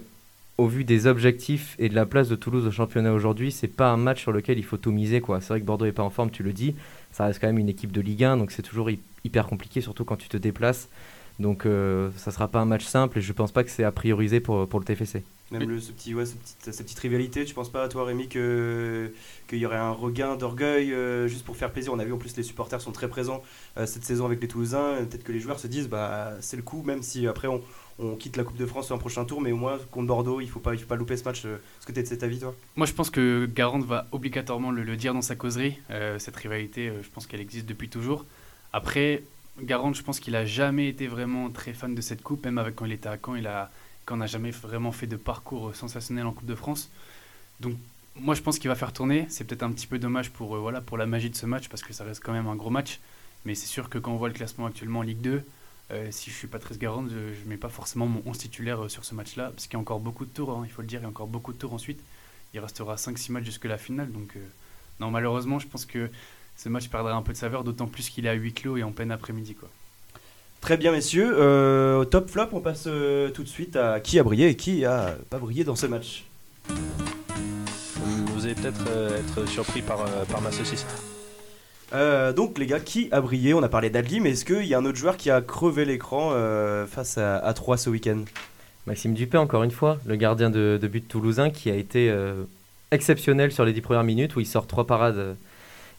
au 0.58 0.66
vu 0.66 0.84
des 0.84 1.06
objectifs 1.06 1.76
et 1.78 1.88
de 1.88 1.94
la 1.94 2.06
place 2.06 2.28
de 2.28 2.36
Toulouse 2.36 2.66
au 2.66 2.70
championnat 2.70 3.12
aujourd'hui, 3.12 3.52
c'est 3.52 3.68
pas 3.68 3.90
un 3.90 3.96
match 3.96 4.22
sur 4.22 4.32
lequel 4.32 4.58
il 4.58 4.64
faut 4.64 4.78
tout 4.78 4.92
miser. 4.92 5.22
C'est 5.40 5.48
vrai 5.48 5.60
que 5.60 5.66
Bordeaux 5.66 5.84
est 5.84 5.92
pas 5.92 6.02
en 6.02 6.10
forme, 6.10 6.30
tu 6.30 6.42
le 6.42 6.52
dis. 6.52 6.74
Ça 7.12 7.26
reste 7.26 7.40
quand 7.40 7.46
même 7.46 7.58
une 7.58 7.68
équipe 7.68 7.92
de 7.92 8.00
Ligue 8.00 8.24
1, 8.24 8.38
donc 8.38 8.50
c'est 8.50 8.62
toujours 8.62 8.90
hyper 9.24 9.46
compliqué, 9.46 9.80
surtout 9.80 10.04
quand 10.04 10.16
tu 10.16 10.28
te 10.28 10.36
déplaces. 10.36 10.88
Donc 11.38 11.66
euh, 11.66 12.10
ça 12.16 12.30
sera 12.30 12.48
pas 12.48 12.60
un 12.60 12.64
match 12.64 12.84
simple 12.84 13.18
et 13.18 13.20
je 13.20 13.32
pense 13.32 13.52
pas 13.52 13.62
que 13.62 13.70
c'est 13.70 13.84
à 13.84 13.92
prioriser 13.92 14.40
pour, 14.40 14.66
pour 14.68 14.80
le 14.80 14.84
TFC. 14.84 15.22
Même 15.52 15.68
le, 15.68 15.78
ce 15.78 15.92
petit, 15.92 16.14
ouais, 16.14 16.26
cette, 16.26 16.40
petite, 16.40 16.72
cette 16.72 16.86
petite 16.86 16.98
rivalité, 16.98 17.44
tu 17.44 17.54
penses 17.54 17.70
pas 17.70 17.84
à 17.84 17.88
toi 17.88 18.04
Rémi 18.04 18.26
qu'il 18.28 19.12
y 19.52 19.66
aurait 19.66 19.76
un 19.76 19.92
regain 19.92 20.34
d'orgueil 20.34 20.92
euh, 20.92 21.28
juste 21.28 21.44
pour 21.44 21.56
faire 21.56 21.70
plaisir? 21.70 21.92
On 21.92 21.98
a 21.98 22.04
vu 22.04 22.12
en 22.12 22.18
plus 22.18 22.36
les 22.36 22.42
supporters 22.42 22.80
sont 22.80 22.90
très 22.90 23.08
présents 23.08 23.42
euh, 23.76 23.86
cette 23.86 24.04
saison 24.04 24.24
avec 24.24 24.40
les 24.40 24.48
Toulousains. 24.48 24.96
Peut-être 25.08 25.22
que 25.24 25.32
les 25.32 25.38
joueurs 25.38 25.60
se 25.60 25.66
disent 25.66 25.88
bah 25.88 26.32
c'est 26.40 26.56
le 26.56 26.62
coup, 26.62 26.82
même 26.82 27.02
si 27.02 27.28
après 27.28 27.48
on, 27.48 27.60
on 27.98 28.16
quitte 28.16 28.36
la 28.36 28.44
Coupe 28.44 28.56
de 28.56 28.66
France 28.66 28.86
sur 28.86 28.94
un 28.96 28.98
prochain 28.98 29.24
tour, 29.24 29.40
mais 29.40 29.52
au 29.52 29.56
moins 29.56 29.78
contre 29.90 30.08
Bordeaux, 30.08 30.40
il 30.40 30.48
faut 30.48 30.60
pas, 30.60 30.74
il 30.74 30.78
faut 30.78 30.86
pas 30.86 30.96
louper 30.96 31.16
ce 31.16 31.24
match. 31.24 31.44
Est-ce 31.44 31.86
que 31.86 31.92
tu 31.92 32.00
es 32.00 32.02
de 32.02 32.08
cet 32.08 32.22
avis, 32.22 32.40
toi? 32.40 32.54
Moi, 32.74 32.86
je 32.86 32.92
pense 32.92 33.10
que 33.10 33.46
Garande 33.46 33.84
va 33.84 34.08
obligatoirement 34.12 34.70
le, 34.70 34.82
le 34.82 34.96
dire 34.96 35.12
dans 35.14 35.22
sa 35.22 35.36
causerie. 35.36 35.78
cette 36.18 36.36
rivalité, 36.36 36.92
je 37.02 37.08
pense 37.10 37.26
qu'elle 37.26 37.40
existe 37.40 37.66
depuis 37.66 37.88
toujours. 37.88 38.24
Après, 38.72 39.22
Garand, 39.60 39.92
je 39.94 40.02
pense 40.02 40.20
qu'il 40.20 40.36
a 40.36 40.44
jamais 40.44 40.88
été 40.88 41.06
vraiment 41.06 41.50
très 41.50 41.72
fan 41.72 41.94
de 41.94 42.00
cette 42.00 42.22
coupe, 42.22 42.44
même 42.44 42.58
avec 42.58 42.76
quand 42.76 42.84
il 42.84 42.92
était 42.92 43.08
à 43.08 43.16
Caen, 43.16 43.36
il 43.36 43.46
a, 43.46 43.70
quand 44.04 44.16
n'a 44.16 44.26
jamais 44.26 44.50
vraiment 44.50 44.92
fait 44.92 45.06
de 45.06 45.16
parcours 45.16 45.74
sensationnel 45.74 46.26
en 46.26 46.32
Coupe 46.32 46.46
de 46.46 46.54
France. 46.54 46.90
Donc 47.60 47.76
moi 48.14 48.34
je 48.34 48.42
pense 48.42 48.58
qu'il 48.58 48.68
va 48.68 48.74
faire 48.74 48.92
tourner. 48.92 49.26
C'est 49.28 49.44
peut-être 49.44 49.62
un 49.62 49.72
petit 49.72 49.86
peu 49.86 49.98
dommage 49.98 50.30
pour, 50.30 50.56
euh, 50.56 50.58
voilà, 50.58 50.80
pour 50.80 50.98
la 50.98 51.06
magie 51.06 51.30
de 51.30 51.36
ce 51.36 51.46
match 51.46 51.68
parce 51.68 51.82
que 51.82 51.92
ça 51.92 52.04
reste 52.04 52.22
quand 52.22 52.32
même 52.32 52.46
un 52.46 52.56
gros 52.56 52.70
match. 52.70 53.00
Mais 53.44 53.54
c'est 53.54 53.66
sûr 53.66 53.88
que 53.88 53.98
quand 53.98 54.12
on 54.12 54.16
voit 54.16 54.28
le 54.28 54.34
classement 54.34 54.66
actuellement 54.66 55.00
en 55.00 55.02
Ligue 55.02 55.20
2, 55.20 55.42
euh, 55.92 56.08
si 56.10 56.30
je 56.30 56.36
suis 56.36 56.48
Patrice 56.48 56.78
Garand, 56.78 57.06
je 57.08 57.16
ne 57.16 57.48
mets 57.48 57.56
pas 57.56 57.68
forcément 57.68 58.06
mon 58.06 58.22
11 58.26 58.36
titulaire 58.36 58.84
euh, 58.84 58.88
sur 58.88 59.04
ce 59.04 59.14
match-là, 59.14 59.50
parce 59.50 59.66
qu'il 59.66 59.74
y 59.74 59.76
a 59.76 59.80
encore 59.80 60.00
beaucoup 60.00 60.24
de 60.24 60.30
tours, 60.30 60.50
hein, 60.50 60.62
il 60.64 60.70
faut 60.70 60.82
le 60.82 60.88
dire, 60.88 61.00
il 61.00 61.04
y 61.04 61.06
a 61.06 61.08
encore 61.08 61.28
beaucoup 61.28 61.52
de 61.52 61.58
tours 61.58 61.72
ensuite. 61.72 62.00
Il 62.54 62.60
restera 62.60 62.96
5-6 62.96 63.32
matchs 63.32 63.44
jusque 63.44 63.64
la 63.64 63.78
finale. 63.78 64.10
Donc 64.10 64.36
non, 65.00 65.10
malheureusement, 65.10 65.58
je 65.58 65.66
pense 65.66 65.84
que 65.84 66.10
ce 66.56 66.68
match 66.68 66.88
perdrait 66.88 67.12
un 67.12 67.22
peu 67.22 67.32
de 67.32 67.38
saveur, 67.38 67.64
d'autant 67.64 67.86
plus 67.86 68.08
qu'il 68.08 68.26
est 68.26 68.30
à 68.30 68.34
huis 68.34 68.52
clos 68.52 68.76
et 68.76 68.82
en 68.82 68.92
peine 68.92 69.10
après-midi. 69.10 69.54
Quoi. 69.54 69.68
Très 70.60 70.76
bien, 70.76 70.90
messieurs. 70.90 71.34
Euh, 71.38 71.98
au 71.98 72.04
top 72.04 72.30
flop, 72.30 72.48
on 72.52 72.60
passe 72.60 72.84
euh, 72.86 73.30
tout 73.30 73.42
de 73.42 73.48
suite 73.48 73.76
à 73.76 74.00
qui 74.00 74.18
a 74.18 74.22
brillé 74.22 74.48
et 74.48 74.56
qui 74.56 74.84
a 74.84 75.14
pas 75.30 75.38
brillé 75.38 75.64
dans 75.64 75.76
ce 75.76 75.86
match. 75.86 76.24
Vous 76.68 78.44
allez 78.44 78.54
peut-être 78.54 78.84
euh, 78.88 79.20
être 79.20 79.48
surpris 79.48 79.82
par, 79.82 80.04
par 80.28 80.40
ma 80.40 80.50
saucisse. 80.50 80.86
donc 82.34 82.58
les 82.58 82.66
gars, 82.66 82.80
qui 82.80 83.08
a 83.12 83.20
brillé? 83.20 83.54
On 83.54 83.62
a 83.62 83.68
parlé 83.68 83.90
d'Adli, 83.90 84.20
mais 84.20 84.30
est-ce 84.30 84.44
qu'il 84.44 84.66
y 84.66 84.74
a 84.74 84.78
un 84.78 84.84
autre 84.84 84.98
joueur 84.98 85.16
qui 85.16 85.30
a 85.30 85.40
crevé 85.40 85.84
l'écran 85.84 86.30
face 86.86 87.18
à, 87.18 87.36
à 87.36 87.54
3 87.54 87.76
ce 87.76 87.90
week-end? 87.90 88.24
Maxime 88.86 89.14
Dupé, 89.14 89.36
encore 89.36 89.62
une 89.62 89.70
fois, 89.70 89.98
le 90.06 90.16
gardien 90.16 90.48
de, 90.48 90.78
de 90.80 90.88
but 90.88 91.06
toulousain 91.06 91.50
qui 91.50 91.70
a 91.70 91.74
été 91.74 92.12
exceptionnel 92.90 93.52
sur 93.52 93.64
les 93.64 93.72
10 93.72 93.82
premières 93.82 94.04
minutes 94.04 94.36
où 94.36 94.40
il 94.40 94.46
sort 94.46 94.66
trois 94.66 94.86
parades 94.86 95.36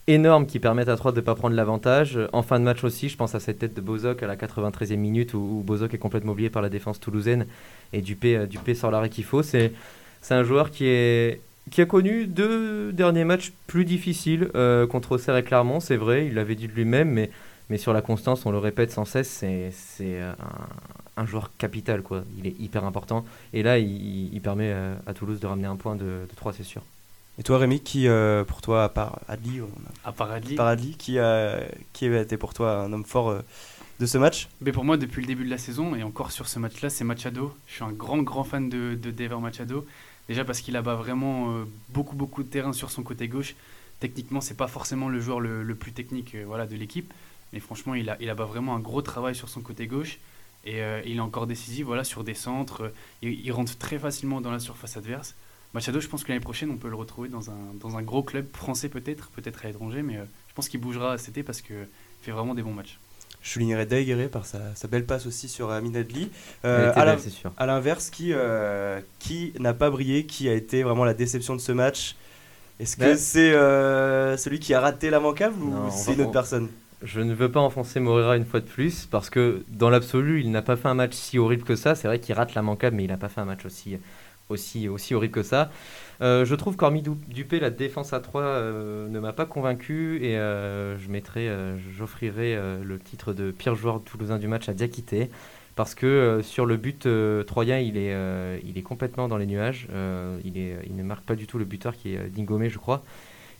énormes 0.08 0.48
qui 0.48 0.60
permettent 0.60 0.90
à 0.90 0.96
Troyes 0.96 1.12
de 1.12 1.18
ne 1.18 1.26
pas 1.26 1.36
prendre 1.36 1.56
l'avantage. 1.56 2.18
En 2.32 2.42
fin 2.42 2.60
de 2.60 2.64
match 2.64 2.84
aussi, 2.84 3.10
je 3.10 3.18
pense 3.18 3.36
à 3.36 3.40
cette 3.40 3.60
tête 3.60 3.74
de 3.74 3.82
Bozok 3.82 4.24
à 4.24 4.28
la 4.28 4.36
93e 4.36 4.96
minute 4.96 5.34
où, 5.34 5.38
où 5.38 5.64
Bozok 5.64 5.94
est 5.94 5.98
complètement 5.98 6.32
oublié 6.32 6.50
par 6.50 6.62
la 6.62 6.70
défense 6.70 7.00
toulousaine 7.00 7.46
et 7.94 8.02
Dupé, 8.02 8.38
euh, 8.38 8.46
Dupé 8.46 8.74
sort 8.74 8.92
l'arrêt 8.92 9.10
qu'il 9.10 9.26
faut. 9.26 9.44
C'est, 9.44 9.74
c'est 10.22 10.34
un 10.34 10.44
joueur 10.44 10.72
qui, 10.72 10.86
est, 10.86 11.42
qui 11.72 11.82
a 11.82 11.86
connu 11.86 12.26
deux 12.26 12.94
derniers 12.94 13.26
matchs 13.26 13.52
plus 13.68 13.86
difficiles 13.86 14.50
euh, 14.56 14.88
contre 14.88 15.14
Auxerre 15.14 15.36
et 15.38 15.44
Clermont, 15.44 15.80
c'est 15.80 15.98
vrai, 15.98 16.28
il 16.28 16.36
l'avait 16.36 16.56
dit 16.56 16.68
de 16.68 16.74
lui-même, 16.74 17.10
mais, 17.10 17.30
mais 17.70 17.78
sur 17.78 17.92
la 17.92 18.02
constance, 18.02 18.46
on 18.46 18.52
le 18.52 18.58
répète 18.60 18.92
sans 18.92 19.06
cesse, 19.06 19.30
c'est, 19.30 19.72
c'est 19.72 20.20
un, 21.18 21.26
joueur 21.26 21.52
capital, 21.58 22.02
quoi. 22.02 22.24
il 22.38 22.48
est 22.48 22.56
hyper 22.60 22.86
important. 22.86 23.26
Et 23.54 23.64
là, 23.64 23.78
il, 23.78 24.40
permet 24.42 24.72
euh, 24.72 24.96
à 25.06 25.14
Toulouse 25.14 25.40
de 25.40 25.48
ramener 25.48 25.68
un 25.68 25.76
point 25.76 25.96
de, 25.96 26.04
de 26.04 26.36
3, 26.36 26.54
c'est 26.54 26.64
sûr. 26.64 26.82
Et 27.40 27.44
toi, 27.44 27.60
Rémi, 27.60 27.80
qui 27.82 28.08
euh, 28.08 28.44
pour 28.44 28.62
toi, 28.62 28.84
à 28.84 28.90
part 28.90 29.20
Adli, 29.28 29.62
on 29.62 29.66
a- 29.66 30.10
À 30.10 30.12
part 30.12 30.32
Adli. 30.32 30.54
à 30.56 30.58
part 30.58 30.68
Adli, 30.68 30.96
qui, 30.98 31.20
a, 31.20 31.60
qui 31.94 32.08
a 32.08 32.22
été 32.22 32.36
pour 32.38 32.54
toi 32.54 32.82
un 32.82 32.92
homme 32.94 33.06
fort 33.06 33.30
euh, 33.30 33.42
de 34.00 34.06
ce 34.08 34.18
match? 34.18 34.48
Mais 34.60 34.72
pour 34.72 34.84
moi, 34.84 34.98
depuis 34.98 35.22
le 35.22 35.28
début 35.28 35.46
de 35.46 35.50
la 35.50 35.60
saison, 35.60 35.96
et 35.96 36.02
encore 36.04 36.32
sur 36.32 36.48
ce 36.48 36.58
match-là, 36.58 36.90
c'est 36.90 37.04
Machado. 37.04 37.54
Je 37.68 37.76
suis 37.76 37.84
un 37.84 37.92
grand, 37.92 38.18
grand 38.24 38.44
fan 38.44 38.70
de, 38.70 38.96
de 38.96 39.12
Dever 39.12 39.38
Machado. 39.40 39.86
Déjà 40.28 40.44
parce 40.44 40.62
qu'il 40.62 40.76
abat 40.76 40.96
vraiment 40.96 41.54
euh, 41.54 41.66
beaucoup, 41.90 42.16
beaucoup 42.16 42.42
de 42.44 42.50
terrain 42.50 42.74
sur 42.74 42.90
son 42.90 43.04
côté 43.04 43.28
gauche. 43.28 43.56
Techniquement, 44.00 44.42
c'est 44.42 44.58
pas 44.58 44.68
forcément 44.68 45.08
le 45.08 45.20
joueur 45.20 45.40
le, 45.40 45.64
le 45.64 45.76
plus 45.76 45.92
technique 45.92 46.36
voilà, 46.46 46.66
de 46.66 46.76
l'équipe. 46.76 47.14
Mais 47.54 47.60
franchement, 47.60 47.94
il, 47.94 48.10
a, 48.10 48.18
il 48.20 48.30
abat 48.30 48.46
vraiment 48.46 48.76
un 48.76 48.80
gros 48.80 49.02
travail 49.04 49.36
sur 49.36 49.48
son 49.48 49.62
côté 49.62 49.86
gauche. 49.88 50.18
Et 50.66 50.82
il 51.06 51.16
est 51.18 51.22
encore 51.22 51.48
décisif 51.48 51.86
voilà, 51.86 52.04
sur 52.04 52.26
des 52.26 52.34
centres. 52.34 52.92
Il, 53.22 53.40
il 53.40 53.52
rentre 53.54 53.78
très 53.78 53.98
facilement 54.00 54.42
dans 54.42 54.52
la 54.52 54.60
surface 54.60 54.98
adverse. 54.98 55.34
Machado, 55.74 56.00
je 56.00 56.08
pense 56.08 56.24
que 56.24 56.30
l'année 56.30 56.40
prochaine, 56.42 56.72
on 56.72 56.78
peut 56.78 56.90
le 56.90 56.96
retrouver 56.96 57.30
dans 57.30 57.50
un, 57.50 57.58
dans 57.80 57.98
un 57.98 58.02
gros 58.02 58.24
club 58.24 58.48
français 58.54 58.90
peut-être, 58.90 59.30
peut-être 59.32 59.64
à 59.64 59.68
l'étranger. 59.68 60.02
Mais 60.02 60.18
euh, 60.18 60.24
je 60.50 60.54
pense 60.54 60.70
qu'il 60.70 60.80
bougera 60.80 61.18
cet 61.18 61.30
été 61.30 61.44
parce 61.44 61.62
qu'il 61.62 61.88
fait 62.22 62.32
vraiment 62.32 62.56
des 62.56 62.64
bons 62.64 62.74
matchs. 62.74 63.00
Je 63.42 63.52
soulignerai 63.52 63.86
Daguerre 63.86 64.30
par 64.30 64.46
sa, 64.46 64.60
sa 64.76 64.88
belle 64.88 65.06
passe 65.06 65.26
aussi 65.26 65.48
sur 65.48 65.72
Amin 65.72 65.94
Adli. 65.94 66.30
Elle 66.64 66.70
Euh, 66.70 66.94
à 67.58 67.66
l'inverse, 67.66 68.10
qui, 68.10 68.34
euh, 68.34 69.00
qui 69.20 69.54
n'a 69.60 69.74
pas 69.74 69.90
brillé, 69.90 70.26
qui 70.26 70.50
a 70.50 70.54
été 70.54 70.84
vraiment 70.84 71.06
la 71.06 71.14
déception 71.14 71.56
de 71.56 71.62
ce 71.62 71.72
match? 71.72 72.16
Est-ce 72.80 72.96
que 72.96 73.02
Ben- 73.02 73.18
c'est 73.18 73.54
euh, 73.54 74.38
celui 74.38 74.60
qui 74.60 74.74
a 74.74 74.80
raté 74.82 75.10
la 75.10 75.20
manquable 75.20 75.62
ou 75.62 75.90
c'est 75.92 76.14
une 76.14 76.22
autre 76.22 76.32
personne? 76.32 76.70
Je 77.04 77.22
ne 77.22 77.34
veux 77.34 77.52
pas 77.52 77.60
enfoncer 77.60 78.00
Moreira 78.00 78.38
une 78.38 78.46
fois 78.46 78.60
de 78.60 78.66
plus 78.66 79.06
parce 79.06 79.30
que 79.30 79.64
dans 79.70 79.90
l'absolu, 79.92 80.42
il 80.42 80.50
n'a 80.50 80.64
pas 80.64 80.76
fait 80.76 80.88
un 80.88 80.96
match 80.96 81.14
si 81.14 81.38
horrible 81.38 81.64
que 81.64 81.76
ça. 81.76 81.94
C'est 81.94 82.08
vrai 82.08 82.20
qu'il 82.20 82.34
rate 82.34 82.56
la 82.56 82.64
manquable, 82.64 82.96
mais 82.96 83.04
il 83.04 83.10
n'a 83.10 83.18
pas 83.18 83.30
fait 83.30 83.40
un 83.42 83.46
match 83.46 83.66
aussi, 83.66 83.98
aussi, 84.50 84.88
horrible 84.88 85.34
que 85.34 85.44
ça. 85.44 85.72
Euh, 86.22 86.46
je 86.46 86.56
trouve 86.56 86.76
qu'hormis 86.76 87.02
Du- 87.02 87.12
Dupé, 87.28 87.60
la 87.60 87.70
défense 87.70 88.14
à 88.14 88.20
3 88.20 88.42
euh, 88.42 89.08
ne 89.08 89.20
m'a 89.20 89.34
pas 89.34 89.46
convaincu 89.46 90.24
et 90.24 90.38
euh, 90.38 90.98
je 90.98 91.10
mettrai, 91.10 91.50
j'offrirai 91.98 92.58
le 92.84 93.00
titre 93.00 93.34
de 93.34 93.52
pire 93.52 93.76
joueur 93.76 94.02
toulousain 94.02 94.38
du 94.38 94.48
match 94.48 94.70
à 94.70 94.74
Diakité 94.74 95.30
parce 95.76 95.94
que 95.94 96.40
sur 96.44 96.66
le 96.66 96.76
but 96.78 97.08
troyen, 97.46 97.78
il 97.78 97.98
est, 97.98 98.16
il 98.64 98.78
est 98.78 98.82
complètement 98.82 99.28
dans 99.28 99.38
les 99.38 99.46
nuages. 99.46 99.88
Il, 100.44 100.96
ne 100.96 101.04
marque 101.04 101.24
pas 101.24 101.36
du 101.36 101.46
tout 101.46 101.58
le 101.60 101.66
buteur 101.66 101.96
qui 101.96 102.16
est 102.16 102.30
Dingomé, 102.30 102.70
je 102.70 102.80
crois. 102.80 103.04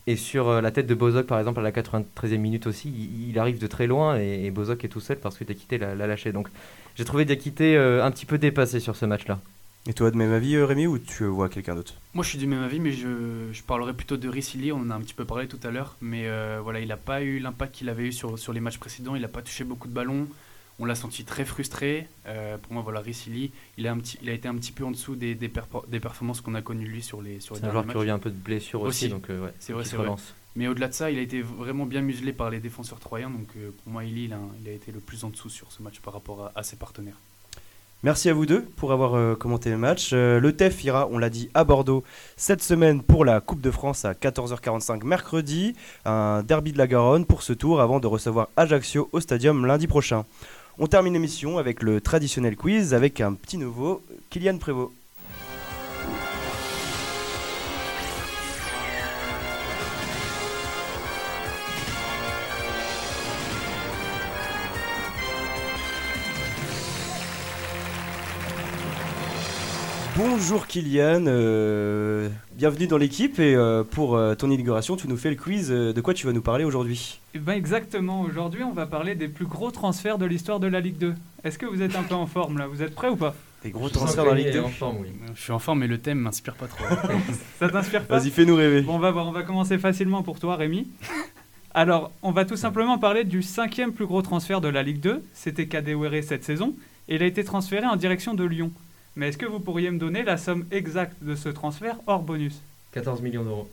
Et 0.08 0.16
sur 0.16 0.62
la 0.62 0.70
tête 0.70 0.86
de 0.86 0.94
Bozok, 0.94 1.26
par 1.26 1.38
exemple, 1.38 1.60
à 1.60 1.62
la 1.62 1.70
93e 1.70 2.38
minute 2.38 2.66
aussi, 2.66 2.88
il, 3.28 3.38
arrive 3.38 3.60
de 3.60 3.66
très 3.66 3.86
loin 3.86 4.18
et, 4.18 4.46
et 4.46 4.50
Bozok 4.50 4.84
est 4.84 4.88
tout 4.88 5.00
seul 5.00 5.18
parce 5.18 5.36
que 5.36 5.44
Diakité 5.44 5.78
l'a 5.78 5.94
lâché. 5.94 6.32
Donc 6.32 6.48
j'ai 6.96 7.04
trouvé 7.04 7.24
Diakité 7.24 7.76
un 7.76 8.10
petit 8.10 8.26
peu 8.26 8.38
dépassé 8.38 8.80
sur 8.80 8.96
ce 8.96 9.06
match-là. 9.06 9.38
Et 9.86 9.94
toi, 9.94 10.10
de 10.10 10.16
même 10.16 10.32
avis, 10.32 10.56
euh, 10.56 10.66
Rémi, 10.66 10.86
ou 10.86 10.98
tu 10.98 11.24
vois 11.24 11.48
quelqu'un 11.48 11.74
d'autre? 11.74 11.94
Moi, 12.12 12.22
je 12.22 12.30
suis 12.30 12.38
du 12.38 12.46
même 12.46 12.62
avis, 12.62 12.78
mais 12.78 12.92
je, 12.92 13.48
je 13.52 13.62
parlerai 13.62 13.94
plutôt 13.94 14.16
de 14.18 14.28
Ricili. 14.28 14.70
On 14.72 14.80
en 14.80 14.90
a 14.90 14.94
un 14.94 15.00
petit 15.00 15.14
peu 15.14 15.24
parlé 15.24 15.48
tout 15.48 15.60
à 15.62 15.70
l'heure, 15.70 15.96
mais 16.02 16.26
euh, 16.26 16.60
voilà, 16.62 16.80
il 16.80 16.88
n'a 16.88 16.96
pas 16.98 17.22
eu 17.22 17.38
l'impact 17.38 17.74
qu'il 17.76 17.88
avait 17.88 18.04
eu 18.08 18.12
sur, 18.12 18.38
sur 18.38 18.52
les 18.52 18.60
matchs 18.60 18.78
précédents. 18.78 19.14
Il 19.14 19.22
n'a 19.22 19.28
pas 19.28 19.40
touché 19.40 19.64
beaucoup 19.64 19.88
de 19.88 19.94
ballons. 19.94 20.28
On 20.78 20.84
l'a 20.84 20.94
senti 20.94 21.24
très 21.24 21.44
frustré. 21.46 22.06
Euh, 22.26 22.58
pour 22.58 22.72
moi, 22.74 22.82
voilà, 22.82 23.00
Ricili, 23.00 23.50
il 23.78 23.86
a, 23.86 23.92
un 23.92 23.98
petit, 23.98 24.18
il 24.22 24.28
a 24.28 24.32
été 24.32 24.46
un 24.46 24.54
petit 24.56 24.72
peu 24.72 24.84
en 24.84 24.90
dessous 24.90 25.16
des, 25.16 25.34
des, 25.34 25.48
perpo- 25.48 25.88
des 25.88 26.00
performances 26.00 26.40
qu'on 26.42 26.54
a 26.54 26.60
connues 26.62 26.86
lui 26.86 27.02
sur 27.02 27.22
les, 27.22 27.40
sur 27.40 27.54
les 27.54 27.60
C'est 27.62 27.66
un 27.66 27.72
joueur 27.72 27.86
qui 27.86 27.96
revient 27.96 28.10
un 28.10 28.18
peu 28.18 28.30
de 28.30 28.36
blessure 28.36 28.82
aussi, 28.82 29.06
Aussi. 29.06 29.08
donc 29.12 29.30
euh, 29.30 29.46
ouais, 29.46 29.54
C'est 29.58 29.72
vrai, 29.72 29.84
c'est 29.84 29.96
vrai. 29.96 30.04
relance. 30.06 30.34
Mais 30.54 30.68
au-delà 30.68 30.88
de 30.88 30.92
ça, 30.92 31.10
il 31.10 31.18
a 31.18 31.22
été 31.22 31.40
vraiment 31.40 31.86
bien 31.86 32.00
muselé 32.02 32.32
par 32.32 32.50
les 32.50 32.60
défenseurs 32.60 33.00
troyens. 33.00 33.30
Donc 33.30 33.48
euh, 33.56 33.70
pour 33.82 33.92
moi, 33.92 34.04
Ili, 34.04 34.24
il 34.24 34.32
a, 34.34 34.38
il 34.62 34.68
a 34.68 34.72
été 34.72 34.92
le 34.92 35.00
plus 35.00 35.24
en 35.24 35.30
dessous 35.30 35.48
sur 35.48 35.72
ce 35.72 35.82
match 35.82 36.00
par 36.00 36.12
rapport 36.12 36.44
à, 36.44 36.52
à 36.54 36.62
ses 36.62 36.76
partenaires. 36.76 37.18
Merci 38.04 38.28
à 38.28 38.32
vous 38.32 38.46
deux 38.46 38.62
pour 38.76 38.92
avoir 38.92 39.16
euh, 39.16 39.34
commenté 39.34 39.70
le 39.70 39.76
match. 39.76 40.10
Euh, 40.12 40.38
le 40.38 40.54
TEF 40.54 40.84
ira, 40.84 41.08
on 41.10 41.18
l'a 41.18 41.30
dit, 41.30 41.50
à 41.52 41.64
Bordeaux 41.64 42.04
cette 42.36 42.62
semaine 42.62 43.02
pour 43.02 43.24
la 43.24 43.40
Coupe 43.40 43.60
de 43.60 43.72
France 43.72 44.04
à 44.04 44.12
14h45 44.12 45.04
mercredi. 45.04 45.74
Un 46.04 46.44
derby 46.44 46.70
de 46.70 46.78
la 46.78 46.86
Garonne 46.86 47.26
pour 47.26 47.42
ce 47.42 47.52
tour 47.52 47.80
avant 47.80 47.98
de 47.98 48.06
recevoir 48.06 48.50
Ajaccio 48.56 49.08
au 49.10 49.18
stadium 49.18 49.66
lundi 49.66 49.88
prochain. 49.88 50.24
On 50.78 50.86
termine 50.86 51.14
l'émission 51.14 51.58
avec 51.58 51.82
le 51.82 52.00
traditionnel 52.00 52.54
quiz 52.54 52.94
avec 52.94 53.20
un 53.20 53.34
petit 53.34 53.58
nouveau, 53.58 54.00
Kylian 54.30 54.58
Prévost. 54.58 54.92
Bonjour 70.18 70.66
Kylian, 70.66 71.26
euh, 71.28 72.28
bienvenue 72.56 72.88
dans 72.88 72.96
l'équipe 72.98 73.38
et 73.38 73.54
euh, 73.54 73.84
pour 73.84 74.16
euh, 74.16 74.34
ton 74.34 74.50
inauguration 74.50 74.96
tu 74.96 75.06
nous 75.06 75.16
fais 75.16 75.30
le 75.30 75.36
quiz. 75.36 75.70
euh, 75.70 75.92
de 75.92 76.00
quoi 76.00 76.12
tu 76.12 76.26
vas 76.26 76.32
nous 76.32 76.42
parler 76.42 76.64
aujourd'hui? 76.64 77.20
Eh 77.34 77.38
ben 77.38 77.52
exactement, 77.52 78.22
aujourd'hui 78.22 78.64
on 78.64 78.72
va 78.72 78.86
parler 78.86 79.14
des 79.14 79.28
plus 79.28 79.46
gros 79.46 79.70
transferts 79.70 80.18
de 80.18 80.26
l'histoire 80.26 80.58
de 80.58 80.66
la 80.66 80.80
Ligue 80.80 80.98
2. 80.98 81.14
Est-ce 81.44 81.56
que 81.56 81.66
vous 81.66 81.82
êtes 81.82 81.94
un 81.94 82.02
peu 82.02 82.16
en 82.16 82.26
forme 82.26 82.58
là? 82.58 82.66
Vous 82.66 82.82
êtes 82.82 82.96
prêts 82.96 83.08
ou 83.10 83.14
pas? 83.14 83.36
Des 83.62 83.70
gros 83.70 83.88
transferts 83.90 84.24
dans 84.24 84.32
la 84.34 84.40
Ligue 84.40 84.52
2 84.54 84.58
Euh, 84.58 84.64
Je 85.36 85.40
suis 85.40 85.52
en 85.52 85.60
forme, 85.60 85.78
mais 85.78 85.86
le 85.86 85.98
thème 85.98 86.18
m'inspire 86.18 86.54
pas 86.56 86.66
trop. 86.66 86.84
Ça 87.60 87.68
t'inspire 87.68 88.04
pas? 88.04 88.18
Vas-y 88.18 88.30
fais-nous 88.32 88.56
rêver. 88.56 88.80
Bon 88.82 88.96
on 88.96 88.98
va 88.98 89.12
voir, 89.12 89.24
on 89.28 89.32
va 89.32 89.44
commencer 89.44 89.78
facilement 89.78 90.24
pour 90.24 90.40
toi 90.40 90.56
Rémi. 90.56 90.88
Alors, 91.74 92.10
on 92.22 92.32
va 92.32 92.44
tout 92.44 92.56
simplement 92.56 92.98
parler 92.98 93.22
du 93.22 93.40
cinquième 93.40 93.92
plus 93.92 94.06
gros 94.06 94.22
transfert 94.22 94.60
de 94.60 94.66
la 94.68 94.82
Ligue 94.82 94.98
2. 94.98 95.22
C'était 95.32 95.68
Kadewere 95.68 96.24
cette 96.24 96.42
saison 96.42 96.74
et 97.08 97.14
il 97.14 97.22
a 97.22 97.26
été 97.26 97.44
transféré 97.44 97.86
en 97.86 97.94
direction 97.94 98.34
de 98.34 98.42
Lyon. 98.42 98.72
Mais 99.18 99.30
est-ce 99.30 99.38
que 99.38 99.46
vous 99.46 99.58
pourriez 99.58 99.90
me 99.90 99.98
donner 99.98 100.22
la 100.22 100.36
somme 100.36 100.64
exacte 100.70 101.24
de 101.24 101.34
ce 101.34 101.48
transfert 101.48 101.96
hors 102.06 102.22
bonus 102.22 102.62
14 102.92 103.20
millions 103.20 103.42
d'euros. 103.42 103.68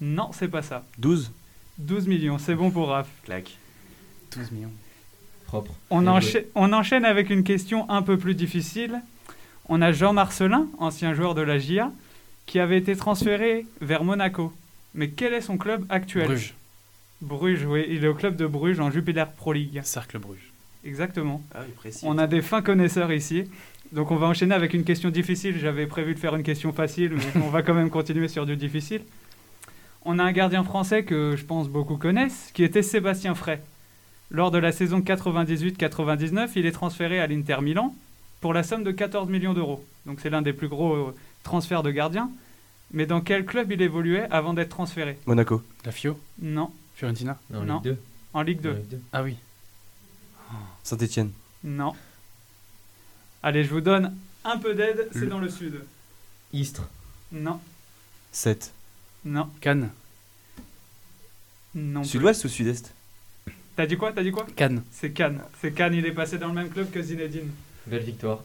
Non, 0.00 0.30
c'est 0.32 0.48
pas 0.48 0.62
ça. 0.62 0.86
12 0.96 1.30
12 1.76 2.06
millions, 2.06 2.38
c'est 2.38 2.54
bon 2.54 2.70
pour 2.70 2.88
Raph. 2.88 3.10
Clac. 3.24 3.58
12 4.34 4.52
millions. 4.52 4.72
Propre. 5.44 5.74
On, 5.90 6.06
on 6.06 6.72
enchaîne 6.72 7.04
avec 7.04 7.28
une 7.28 7.44
question 7.44 7.90
un 7.90 8.00
peu 8.00 8.16
plus 8.16 8.34
difficile. 8.34 9.02
On 9.68 9.82
a 9.82 9.92
Jean 9.92 10.14
Marcelin, 10.14 10.66
ancien 10.78 11.12
joueur 11.12 11.34
de 11.34 11.42
la 11.42 11.58
GIA, 11.58 11.92
qui 12.46 12.58
avait 12.58 12.78
été 12.78 12.96
transféré 12.96 13.66
vers 13.82 14.02
Monaco. 14.02 14.50
Mais 14.94 15.10
quel 15.10 15.34
est 15.34 15.42
son 15.42 15.58
club 15.58 15.84
actuel? 15.90 16.26
Bruges. 16.26 16.54
Bruges, 17.20 17.66
oui. 17.66 17.84
Il 17.90 18.02
est 18.02 18.08
au 18.08 18.14
club 18.14 18.34
de 18.34 18.46
Bruges 18.46 18.80
en 18.80 18.90
Jupiler 18.90 19.26
Pro 19.36 19.52
League. 19.52 19.82
Cercle 19.84 20.18
Bruges. 20.18 20.49
Exactement. 20.84 21.42
Ah 21.54 21.60
oui, 21.66 21.72
précis. 21.76 22.04
On 22.06 22.18
a 22.18 22.26
des 22.26 22.42
fins 22.42 22.62
connaisseurs 22.62 23.12
ici. 23.12 23.44
Donc 23.92 24.10
on 24.10 24.16
va 24.16 24.26
enchaîner 24.28 24.54
avec 24.54 24.72
une 24.74 24.84
question 24.84 25.10
difficile. 25.10 25.58
J'avais 25.58 25.86
prévu 25.86 26.14
de 26.14 26.18
faire 26.18 26.34
une 26.36 26.42
question 26.42 26.72
facile, 26.72 27.12
mais 27.14 27.42
on 27.44 27.50
va 27.50 27.62
quand 27.62 27.74
même 27.74 27.90
continuer 27.90 28.28
sur 28.28 28.46
du 28.46 28.56
difficile. 28.56 29.02
On 30.04 30.18
a 30.18 30.24
un 30.24 30.32
gardien 30.32 30.64
français 30.64 31.04
que 31.04 31.34
je 31.36 31.44
pense 31.44 31.68
beaucoup 31.68 31.96
connaissent, 31.96 32.50
qui 32.54 32.64
était 32.64 32.82
Sébastien 32.82 33.34
Frey. 33.34 33.60
Lors 34.30 34.50
de 34.50 34.58
la 34.58 34.72
saison 34.72 35.00
98-99, 35.00 36.50
il 36.56 36.66
est 36.66 36.72
transféré 36.72 37.20
à 37.20 37.26
l'Inter 37.26 37.58
Milan 37.60 37.94
pour 38.40 38.54
la 38.54 38.62
somme 38.62 38.84
de 38.84 38.92
14 38.92 39.28
millions 39.28 39.52
d'euros. 39.54 39.84
Donc 40.06 40.20
c'est 40.20 40.30
l'un 40.30 40.40
des 40.40 40.52
plus 40.52 40.68
gros 40.68 40.94
euh, 40.94 41.14
transferts 41.42 41.82
de 41.82 41.90
gardiens. 41.90 42.30
Mais 42.92 43.06
dans 43.06 43.20
quel 43.20 43.44
club 43.44 43.70
il 43.72 43.82
évoluait 43.82 44.26
avant 44.30 44.54
d'être 44.54 44.70
transféré? 44.70 45.18
Monaco. 45.26 45.62
La 45.84 45.92
Fio? 45.92 46.18
Non, 46.40 46.70
Fiorentina? 46.94 47.38
Non, 47.50 47.62
Non. 47.64 47.80
Ligue 47.84 47.92
2. 47.92 47.98
en 48.34 48.42
Ligue 48.42 48.60
2. 48.60 48.70
Ligue 48.70 48.88
2. 48.90 49.00
Ah 49.12 49.22
oui. 49.22 49.36
Saint-Etienne. 50.82 51.30
Non. 51.64 51.94
Allez, 53.42 53.64
je 53.64 53.70
vous 53.70 53.80
donne 53.80 54.16
un 54.44 54.58
peu 54.58 54.74
d'aide, 54.74 55.08
c'est 55.12 55.20
Le- 55.20 55.26
dans 55.28 55.38
le 55.38 55.48
sud. 55.48 55.82
Istres. 56.52 56.88
Non, 57.32 57.60
7. 58.32 58.72
non, 59.24 59.48
Cannes. 59.60 59.90
non. 61.74 62.02
Sud-ouest 62.04 62.44
ou 62.44 62.48
sud-est? 62.48 62.92
T'as 63.76 63.86
dit 63.86 63.96
quoi 63.96 64.12
T'as 64.12 64.22
dit 64.22 64.32
quoi? 64.32 64.46
Cannes. 64.56 64.82
C'est 64.90 65.12
Cannes. 65.12 65.40
C'est 65.60 65.72
Cannes, 65.72 65.94
il 65.94 66.04
est 66.06 66.12
passé 66.12 66.38
dans 66.38 66.48
le 66.48 66.54
même 66.54 66.68
club 66.70 66.90
que 66.90 67.00
Zinedine. 67.00 67.50
Belle 67.86 68.02
victoire. 68.02 68.40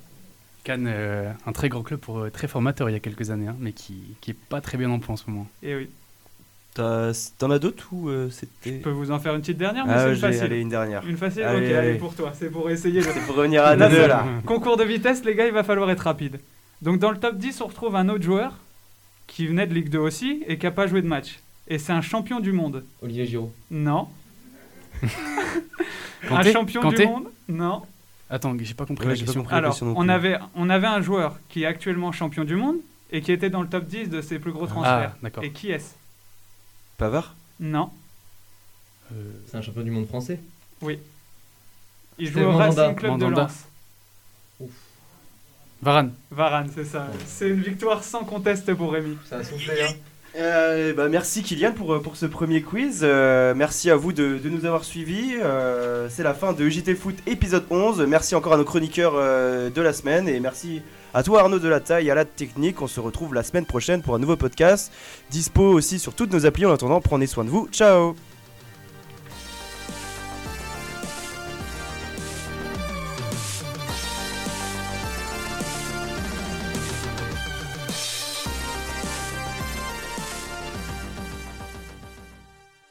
Cannes, 0.63 0.87
euh, 0.87 1.31
un 1.45 1.51
très 1.51 1.69
grand 1.69 1.83
club 1.83 1.99
pour 1.99 2.19
euh, 2.19 2.29
très 2.29 2.47
formateur 2.47 2.89
il 2.89 2.93
y 2.93 2.95
a 2.95 2.99
quelques 2.99 3.29
années, 3.31 3.47
hein, 3.47 3.55
mais 3.59 3.73
qui, 3.73 4.15
qui 4.21 4.31
est 4.31 4.37
pas 4.49 4.61
très 4.61 4.77
bien 4.77 4.89
en 4.89 4.99
point 4.99 5.13
en 5.13 5.17
ce 5.17 5.29
moment. 5.29 5.47
Et 5.61 5.75
oui. 5.75 5.89
T'en 6.75 7.51
as 7.51 7.59
d'autres 7.59 7.87
ou 7.93 8.09
euh, 8.09 8.29
c'était. 8.29 8.77
Je 8.77 8.83
peux 8.83 8.89
vous 8.89 9.09
en 9.11 9.19
faire 9.19 9.33
une 9.33 9.41
petite 9.41 9.57
dernière, 9.57 9.85
mais 9.85 9.93
Ah, 9.95 10.07
c'est 10.13 10.15
facile. 10.19 10.43
allez, 10.43 10.59
une 10.59 10.67
dernière. 10.69 11.05
Une 11.07 11.15
facile 11.17 11.43
Allez, 11.43 11.57
Ok, 11.59 11.63
allez, 11.73 11.89
allez. 11.89 11.97
pour 11.97 12.13
toi. 12.13 12.33
C'est 12.37 12.49
pour 12.51 12.69
essayer 12.69 12.99
de... 12.99 13.05
C'est 13.13 13.25
pour 13.25 13.35
revenir 13.35 13.63
à 13.63 13.75
Là, 13.77 13.87
2 13.87 13.95
c'est- 13.95 14.07
là. 14.09 14.25
Concours 14.45 14.75
de 14.75 14.83
vitesse, 14.83 15.23
les 15.23 15.35
gars, 15.35 15.47
il 15.47 15.53
va 15.53 15.63
falloir 15.63 15.89
être 15.89 16.01
rapide. 16.01 16.39
Donc 16.81 16.99
dans 16.99 17.11
le 17.11 17.17
top 17.17 17.37
10, 17.37 17.61
on 17.61 17.67
retrouve 17.67 17.95
un 17.95 18.09
autre 18.09 18.23
joueur 18.23 18.53
qui 19.27 19.47
venait 19.47 19.65
de 19.67 19.73
Ligue 19.73 19.89
2 19.89 19.99
aussi 19.99 20.43
et 20.47 20.57
qui 20.57 20.65
n'a 20.65 20.71
pas 20.71 20.85
joué 20.87 21.01
de 21.01 21.07
match. 21.07 21.39
Et 21.69 21.79
c'est 21.79 21.93
un 21.93 22.01
champion 22.01 22.41
du 22.41 22.51
monde. 22.51 22.83
Olivier 23.01 23.25
Giroud. 23.25 23.51
Non. 23.71 24.09
un 26.29 26.43
champion 26.43 26.89
du 26.91 27.05
monde 27.05 27.27
Non. 27.47 27.83
Attends, 28.29 28.53
j'ai 28.59 28.73
pas 28.73 28.85
compris 28.85 29.05
Ouais, 29.07 29.13
la 29.13 29.19
pas 29.19 29.23
question. 29.25 29.41
compris. 29.41 29.51
la 29.53 29.57
Alors, 29.59 29.71
question 29.71 29.93
on 29.95 30.09
avait, 30.09 30.37
on 30.55 30.69
avait 30.69 30.87
un 30.87 31.01
joueur 31.01 31.39
qui 31.47 31.63
est 31.63 31.65
actuellement 31.67 32.11
champion 32.11 32.43
du 32.43 32.55
monde 32.55 32.77
et 33.11 33.21
qui 33.21 33.31
était 33.31 33.49
dans 33.49 33.61
le 33.61 33.67
top 33.67 33.85
10 33.85 34.09
de 34.09 34.21
ses 34.21 34.39
plus 34.39 34.51
gros 34.51 34.67
transferts. 34.67 35.11
Ah, 35.13 35.17
d'accord. 35.23 35.43
et 35.43 35.51
qui 35.51 35.71
est-ce? 35.71 35.93
Pavard 36.97 37.35
Non. 37.59 37.89
Euh, 39.11 39.15
C'est 39.49 39.57
un 39.57 39.61
champion 39.61 39.81
du 39.81 39.91
monde 39.91 40.07
français. 40.07 40.39
Il 42.17 42.31
joue 42.31 42.39
au 42.39 42.51
Mandanda. 42.51 42.81
Racing 42.83 42.95
Club 42.95 43.19
de. 43.19 43.25
Lens. 43.25 43.65
Varane. 45.81 46.13
Varane, 46.31 46.71
c'est 46.73 46.85
ça. 46.85 47.07
C'est 47.27 47.49
une 47.49 47.61
victoire 47.61 48.03
sans 48.03 48.23
conteste 48.23 48.73
pour 48.73 48.93
Rémi. 48.93 49.17
Ça 49.29 49.37
a 49.37 49.43
soufflé, 49.43 49.81
hein 49.83 49.93
Euh, 50.37 50.93
bah, 50.93 51.07
merci 51.09 51.43
Kylian 51.43 51.73
pour, 51.73 52.01
pour 52.01 52.15
ce 52.15 52.25
premier 52.25 52.61
quiz. 52.61 53.01
Euh, 53.03 53.53
merci 53.55 53.89
à 53.91 53.95
vous 53.95 54.11
de, 54.13 54.37
de 54.37 54.49
nous 54.49 54.65
avoir 54.65 54.83
suivis. 54.83 55.35
Euh, 55.41 56.09
c'est 56.09 56.23
la 56.23 56.33
fin 56.33 56.53
de 56.53 56.67
JT 56.67 56.95
Foot 56.95 57.15
épisode 57.27 57.65
11. 57.69 58.01
Merci 58.07 58.35
encore 58.35 58.53
à 58.53 58.57
nos 58.57 58.63
chroniqueurs 58.65 59.13
euh, 59.15 59.69
de 59.69 59.81
la 59.81 59.93
semaine 59.93 60.27
et 60.27 60.39
merci 60.39 60.81
à 61.15 61.23
toi 61.23 61.39
Arnaud 61.39 61.59
de 61.59 61.69
la 61.69 61.79
taille, 61.79 62.11
à 62.11 62.15
la 62.15 62.25
technique. 62.25 62.81
On 62.81 62.87
se 62.87 62.99
retrouve 62.99 63.33
la 63.33 63.41
semaine 63.41 63.65
prochaine 63.65 64.01
pour 64.01 64.15
un 64.15 64.19
nouveau 64.19 64.35
podcast. 64.35 64.91
Dispo 65.31 65.63
aussi 65.63 65.97
sur 65.97 66.13
toutes 66.13 66.33
nos 66.33 66.45
applis. 66.45 66.65
En 66.65 66.73
attendant, 66.73 66.99
prenez 66.99 67.25
soin 67.25 67.45
de 67.45 67.49
vous. 67.49 67.69
Ciao 67.71 68.15